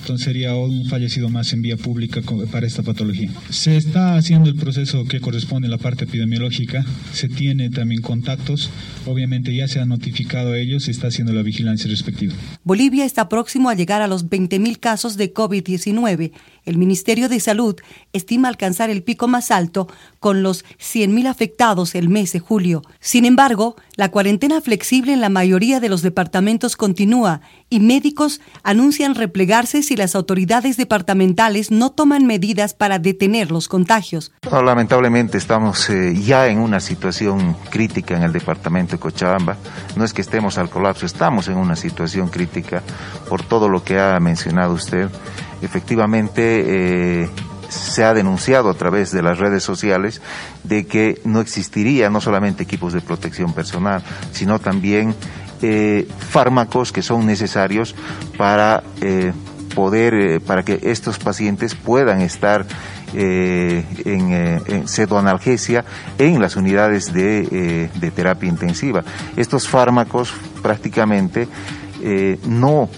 Entonces 0.03 0.25
sería 0.25 0.53
un 0.53 0.85
fallecido 0.89 1.29
más 1.29 1.53
en 1.53 1.61
vía 1.61 1.77
pública 1.77 2.21
para 2.51 2.67
esta 2.67 2.83
patología. 2.83 3.31
Se 3.49 3.77
está 3.77 4.17
haciendo 4.17 4.49
el 4.49 4.57
proceso 4.57 5.05
que 5.05 5.21
corresponde 5.21 5.69
a 5.69 5.71
la 5.71 5.77
parte 5.77 6.03
epidemiológica, 6.03 6.85
se 7.13 7.29
tiene 7.29 7.69
también 7.69 8.01
contactos, 8.01 8.69
obviamente 9.05 9.55
ya 9.55 9.69
se 9.69 9.79
ha 9.79 9.85
notificado 9.85 10.51
a 10.51 10.59
ellos, 10.59 10.83
se 10.83 10.91
está 10.91 11.07
haciendo 11.07 11.31
la 11.31 11.41
vigilancia 11.41 11.89
respectiva. 11.89 12.33
Bolivia 12.65 13.05
está 13.05 13.29
próximo 13.29 13.69
a 13.69 13.75
llegar 13.75 14.01
a 14.01 14.07
los 14.07 14.29
20.000 14.29 14.77
casos 14.77 15.15
de 15.15 15.33
COVID-19. 15.33 16.33
El 16.65 16.77
Ministerio 16.77 17.27
de 17.27 17.39
Salud 17.39 17.75
estima 18.13 18.47
alcanzar 18.47 18.89
el 18.89 19.03
pico 19.03 19.27
más 19.27 19.51
alto 19.51 19.87
con 20.19 20.43
los 20.43 20.63
100.000 20.79 21.27
afectados 21.27 21.95
el 21.95 22.07
mes 22.09 22.31
de 22.31 22.39
julio. 22.39 22.81
Sin 22.99 23.25
embargo, 23.25 23.75
la 23.95 24.09
cuarentena 24.09 24.61
flexible 24.61 25.13
en 25.13 25.19
la 25.19 25.29
mayoría 25.29 25.79
de 25.79 25.89
los 25.89 26.01
departamentos 26.01 26.77
continúa 26.77 27.41
y 27.69 27.79
médicos 27.79 28.39
anuncian 28.63 29.15
replegarse 29.15 29.83
si 29.83 29.95
las 29.95 30.15
autoridades 30.15 30.77
departamentales 30.77 31.71
no 31.71 31.91
toman 31.91 32.25
medidas 32.25 32.73
para 32.73 32.99
detener 32.99 33.51
los 33.51 33.67
contagios. 33.67 34.31
lamentablemente 34.49 35.37
estamos 35.37 35.89
eh, 35.89 36.15
ya 36.15 36.47
en 36.47 36.59
una 36.59 36.79
situación 36.79 37.55
crítica 37.69 38.15
en 38.15 38.23
el 38.23 38.31
departamento 38.31 38.93
de 38.93 38.99
Cochabamba. 38.99 39.57
No 39.95 40.05
es 40.05 40.13
que 40.13 40.21
estemos 40.21 40.57
al 40.57 40.69
colapso, 40.69 41.05
estamos 41.05 41.47
en 41.47 41.57
una 41.57 41.75
situación 41.75 42.29
crítica 42.29 42.81
por 43.27 43.43
todo 43.43 43.67
lo 43.69 43.83
que 43.83 43.99
ha 43.99 44.19
mencionado 44.19 44.73
usted. 44.73 45.09
Efectivamente, 45.63 47.23
eh, 47.23 47.29
se 47.69 48.03
ha 48.03 48.13
denunciado 48.13 48.69
a 48.69 48.73
través 48.75 49.11
de 49.11 49.21
las 49.21 49.39
redes 49.39 49.63
sociales 49.63 50.21
de 50.63 50.85
que 50.85 51.19
no 51.25 51.41
existiría 51.41 52.09
no 52.09 52.21
solamente 52.21 52.63
equipos 52.63 52.93
de 52.93 53.01
protección 53.01 53.53
personal, 53.53 54.03
sino 54.31 54.59
también 54.59 55.15
eh, 55.61 56.07
fármacos 56.29 56.91
que 56.91 57.01
son 57.01 57.25
necesarios 57.25 57.95
para 58.37 58.83
eh, 59.01 59.31
poder, 59.73 60.13
eh, 60.13 60.39
para 60.39 60.63
que 60.63 60.79
estos 60.83 61.19
pacientes 61.19 61.73
puedan 61.73 62.21
estar 62.21 62.65
en, 63.15 64.33
en 64.65 64.87
cetoanalgesia 64.87 65.85
en 66.17 66.41
las 66.41 66.55
unidades 66.55 67.13
de, 67.13 67.89
de, 67.93 68.11
terapia 68.11 68.49
intensiva. 68.49 69.03
Estos 69.37 69.69
fármacos 69.69 70.33
prácticamente 70.63 71.47
no 72.47 72.89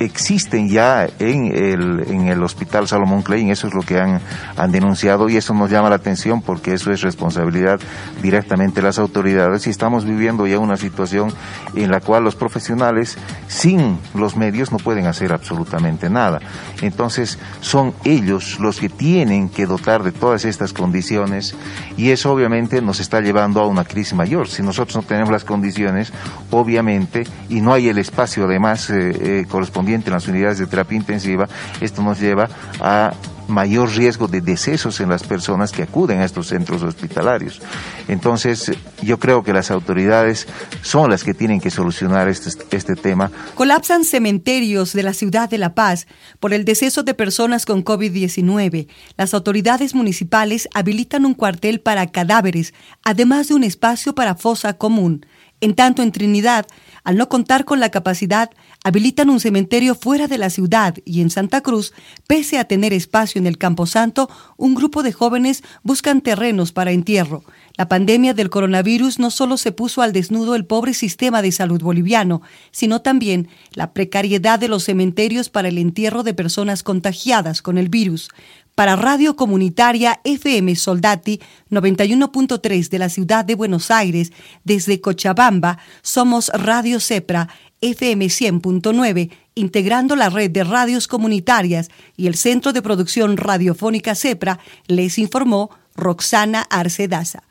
existen 0.00 0.68
ya 0.68 1.06
en 1.18 1.46
el, 1.46 2.04
en 2.08 2.28
el 2.28 2.42
Hospital 2.42 2.86
Salomón 2.88 3.22
Klein, 3.22 3.50
eso 3.50 3.66
es 3.68 3.74
lo 3.74 3.82
que 3.82 3.98
han, 3.98 4.20
han 4.56 4.70
denunciado 4.70 5.28
y 5.28 5.36
eso 5.36 5.54
nos 5.54 5.70
llama 5.70 5.90
la 5.90 5.96
atención 5.96 6.42
porque 6.42 6.74
eso 6.74 6.92
es 6.92 7.02
responsabilidad 7.02 7.80
directamente 8.22 8.76
de 8.76 8.86
las 8.86 8.98
autoridades 8.98 9.66
y 9.66 9.70
estamos 9.70 10.04
viviendo 10.04 10.46
ya 10.46 10.58
una 10.58 10.76
situación 10.76 11.32
en 11.74 11.90
la 11.90 12.00
cual 12.00 12.24
los 12.24 12.36
profesionales 12.36 13.18
sin 13.46 13.98
los 14.14 14.36
medios 14.36 14.72
no 14.72 14.78
pueden 14.78 15.06
hacer 15.06 15.32
absolutamente 15.32 16.10
nada. 16.10 16.40
Entonces 16.82 17.38
son 17.60 17.94
ellos 18.04 18.58
los 18.60 18.80
que 18.80 18.88
tienen 18.88 19.48
que 19.48 19.66
dotar 19.66 20.02
de 20.02 20.12
todas 20.12 20.44
estas 20.44 20.72
condiciones 20.72 21.54
y 21.96 22.10
eso 22.10 22.32
obviamente 22.32 22.80
nos 22.82 23.00
está 23.00 23.20
llevando 23.20 23.60
a 23.60 23.66
una 23.66 23.84
crisis 23.84 24.14
mayor. 24.14 24.48
Si 24.48 24.62
nosotros 24.62 24.96
no 24.96 25.02
tenemos 25.02 25.30
las 25.30 25.44
condiciones, 25.44 26.12
obviamente, 26.50 27.24
y 27.48 27.60
no 27.60 27.72
hay 27.72 27.88
el 27.88 27.98
espacio 27.98 28.44
además 28.44 28.90
eh, 28.90 29.10
eh, 29.20 29.46
correspondiente, 29.48 29.87
en 29.94 30.12
las 30.12 30.28
unidades 30.28 30.58
de 30.58 30.66
terapia 30.66 30.96
intensiva, 30.96 31.48
esto 31.80 32.02
nos 32.02 32.20
lleva 32.20 32.48
a 32.80 33.12
mayor 33.48 33.96
riesgo 33.96 34.28
de 34.28 34.40
decesos 34.40 35.00
en 35.00 35.08
las 35.08 35.24
personas 35.24 35.72
que 35.72 35.82
acuden 35.82 36.20
a 36.20 36.24
estos 36.24 36.48
centros 36.48 36.82
hospitalarios. 36.82 37.60
Entonces, 38.06 38.72
yo 39.02 39.18
creo 39.18 39.42
que 39.42 39.52
las 39.52 39.70
autoridades 39.70 40.46
son 40.82 41.10
las 41.10 41.24
que 41.24 41.34
tienen 41.34 41.60
que 41.60 41.70
solucionar 41.70 42.28
este, 42.28 42.50
este 42.76 42.94
tema. 42.94 43.30
Colapsan 43.54 44.04
cementerios 44.04 44.92
de 44.92 45.02
la 45.02 45.14
ciudad 45.14 45.48
de 45.48 45.58
La 45.58 45.74
Paz 45.74 46.06
por 46.40 46.52
el 46.52 46.64
deceso 46.64 47.02
de 47.02 47.14
personas 47.14 47.64
con 47.64 47.84
COVID-19. 47.84 48.88
Las 49.16 49.34
autoridades 49.34 49.94
municipales 49.94 50.68
habilitan 50.74 51.24
un 51.24 51.34
cuartel 51.34 51.80
para 51.80 52.06
cadáveres, 52.06 52.74
además 53.02 53.48
de 53.48 53.54
un 53.54 53.64
espacio 53.64 54.14
para 54.14 54.34
fosa 54.34 54.74
común. 54.74 55.24
En 55.60 55.74
tanto, 55.74 56.02
en 56.02 56.12
Trinidad, 56.12 56.66
al 57.08 57.16
no 57.16 57.30
contar 57.30 57.64
con 57.64 57.80
la 57.80 57.90
capacidad, 57.90 58.50
habilitan 58.84 59.30
un 59.30 59.40
cementerio 59.40 59.94
fuera 59.94 60.26
de 60.26 60.36
la 60.36 60.50
ciudad 60.50 60.94
y 61.06 61.22
en 61.22 61.30
Santa 61.30 61.62
Cruz, 61.62 61.94
pese 62.26 62.58
a 62.58 62.64
tener 62.64 62.92
espacio 62.92 63.38
en 63.38 63.46
el 63.46 63.56
Camposanto, 63.56 64.28
un 64.58 64.74
grupo 64.74 65.02
de 65.02 65.12
jóvenes 65.12 65.62
buscan 65.82 66.20
terrenos 66.20 66.70
para 66.72 66.90
entierro. 66.92 67.44
La 67.78 67.88
pandemia 67.88 68.34
del 68.34 68.50
coronavirus 68.50 69.20
no 69.20 69.30
solo 69.30 69.56
se 69.56 69.70
puso 69.70 70.02
al 70.02 70.12
desnudo 70.12 70.56
el 70.56 70.64
pobre 70.64 70.94
sistema 70.94 71.42
de 71.42 71.52
salud 71.52 71.80
boliviano, 71.80 72.42
sino 72.72 73.02
también 73.02 73.46
la 73.72 73.92
precariedad 73.92 74.58
de 74.58 74.66
los 74.66 74.82
cementerios 74.82 75.48
para 75.48 75.68
el 75.68 75.78
entierro 75.78 76.24
de 76.24 76.34
personas 76.34 76.82
contagiadas 76.82 77.62
con 77.62 77.78
el 77.78 77.88
virus. 77.88 78.30
Para 78.74 78.96
Radio 78.96 79.36
Comunitaria 79.36 80.20
FM 80.24 80.74
Soldati 80.74 81.40
91.3 81.70 82.88
de 82.88 82.98
la 82.98 83.08
ciudad 83.08 83.44
de 83.44 83.54
Buenos 83.54 83.92
Aires, 83.92 84.32
desde 84.64 85.00
Cochabamba, 85.00 85.78
somos 86.02 86.48
Radio 86.48 86.98
Cepra 86.98 87.48
FM 87.80 88.26
100.9, 88.26 89.30
integrando 89.54 90.16
la 90.16 90.30
red 90.30 90.50
de 90.50 90.64
radios 90.64 91.06
comunitarias 91.06 91.90
y 92.16 92.26
el 92.26 92.34
Centro 92.34 92.72
de 92.72 92.82
Producción 92.82 93.36
Radiofónica 93.36 94.16
Cepra, 94.16 94.58
les 94.88 95.16
informó 95.20 95.70
Roxana 95.94 96.62
Arcedaza. 96.62 97.47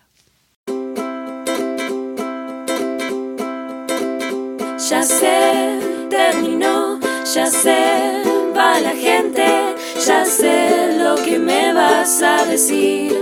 Ya 4.89 5.03
sé, 5.03 6.07
terminó, 6.09 6.99
ya 7.33 7.47
sé, 7.47 8.23
va 8.55 8.79
la 8.79 8.91
gente 8.91 9.67
ya 10.05 10.23
sé 10.25 10.97
lo 10.97 11.15
que 11.23 11.37
me 11.37 11.73
vas 11.73 12.21
a 12.21 12.45
decir. 12.45 13.13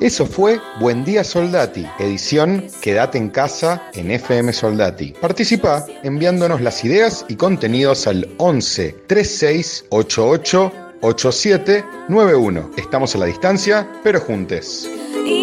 Eso 0.00 0.24
fue 0.24 0.60
Buen 0.78 1.04
Día 1.04 1.24
Soldati, 1.24 1.84
edición 1.98 2.64
Quédate 2.80 3.18
en 3.18 3.30
casa 3.30 3.82
en 3.94 4.12
FM 4.12 4.52
Soldati. 4.52 5.14
Participa 5.20 5.84
enviándonos 6.04 6.60
las 6.60 6.84
ideas 6.84 7.24
y 7.28 7.34
contenidos 7.34 8.06
al 8.06 8.28
11 8.36 8.94
36 9.08 9.86
88 9.88 10.72
87 11.00 11.84
91. 12.08 12.70
Estamos 12.76 13.14
a 13.16 13.18
la 13.18 13.26
distancia, 13.26 13.88
pero 14.04 14.20
juntes. 14.20 14.88
Y 15.26 15.37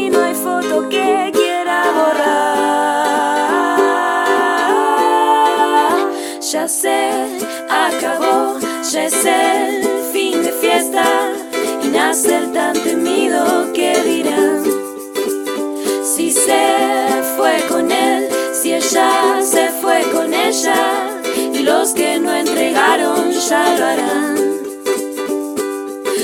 ser 12.15 12.51
tan 12.54 12.73
temido 12.82 13.73
que 13.73 13.93
dirán 14.06 14.63
si 16.01 16.32
se 16.32 17.21
fue 17.36 17.58
con 17.67 17.91
él, 17.91 18.30
si 18.54 18.71
ella 18.71 19.41
se 19.41 19.67
fue 19.82 20.01
con 20.13 20.34
ella 20.34 21.10
y 21.54 21.60
los 21.60 21.91
que 21.91 22.17
no 22.19 22.34
entregaron 22.34 23.32
ya 23.32 23.75
lo 23.78 23.86
harán. 23.86 24.38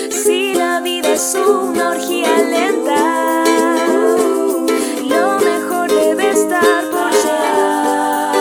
Si 0.10 0.54
la 0.54 0.80
vida 0.80 1.12
es 1.12 1.36
una 1.36 1.90
orgía 1.90 2.38
lenta, 2.38 3.44
lo 5.10 5.40
mejor 5.40 5.92
debe 5.92 6.30
estar 6.30 6.86
por 6.90 7.12
llegar. 7.12 8.32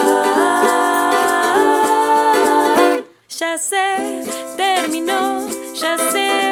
Ya 3.29 3.59
se 3.59 4.23
terminó, 4.57 5.49
ya 5.75 5.99
se 6.13 6.50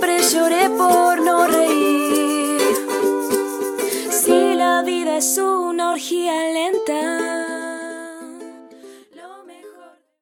siempre 0.00 0.22
lloré 0.32 0.70
por 0.70 1.20
no 1.20 1.46
reír. 1.46 2.60
Si 4.10 4.54
la 4.54 4.82
vida 4.82 5.18
es 5.18 5.38
una 5.38 5.92
orgía 5.92 6.32
lenta. 6.52 7.49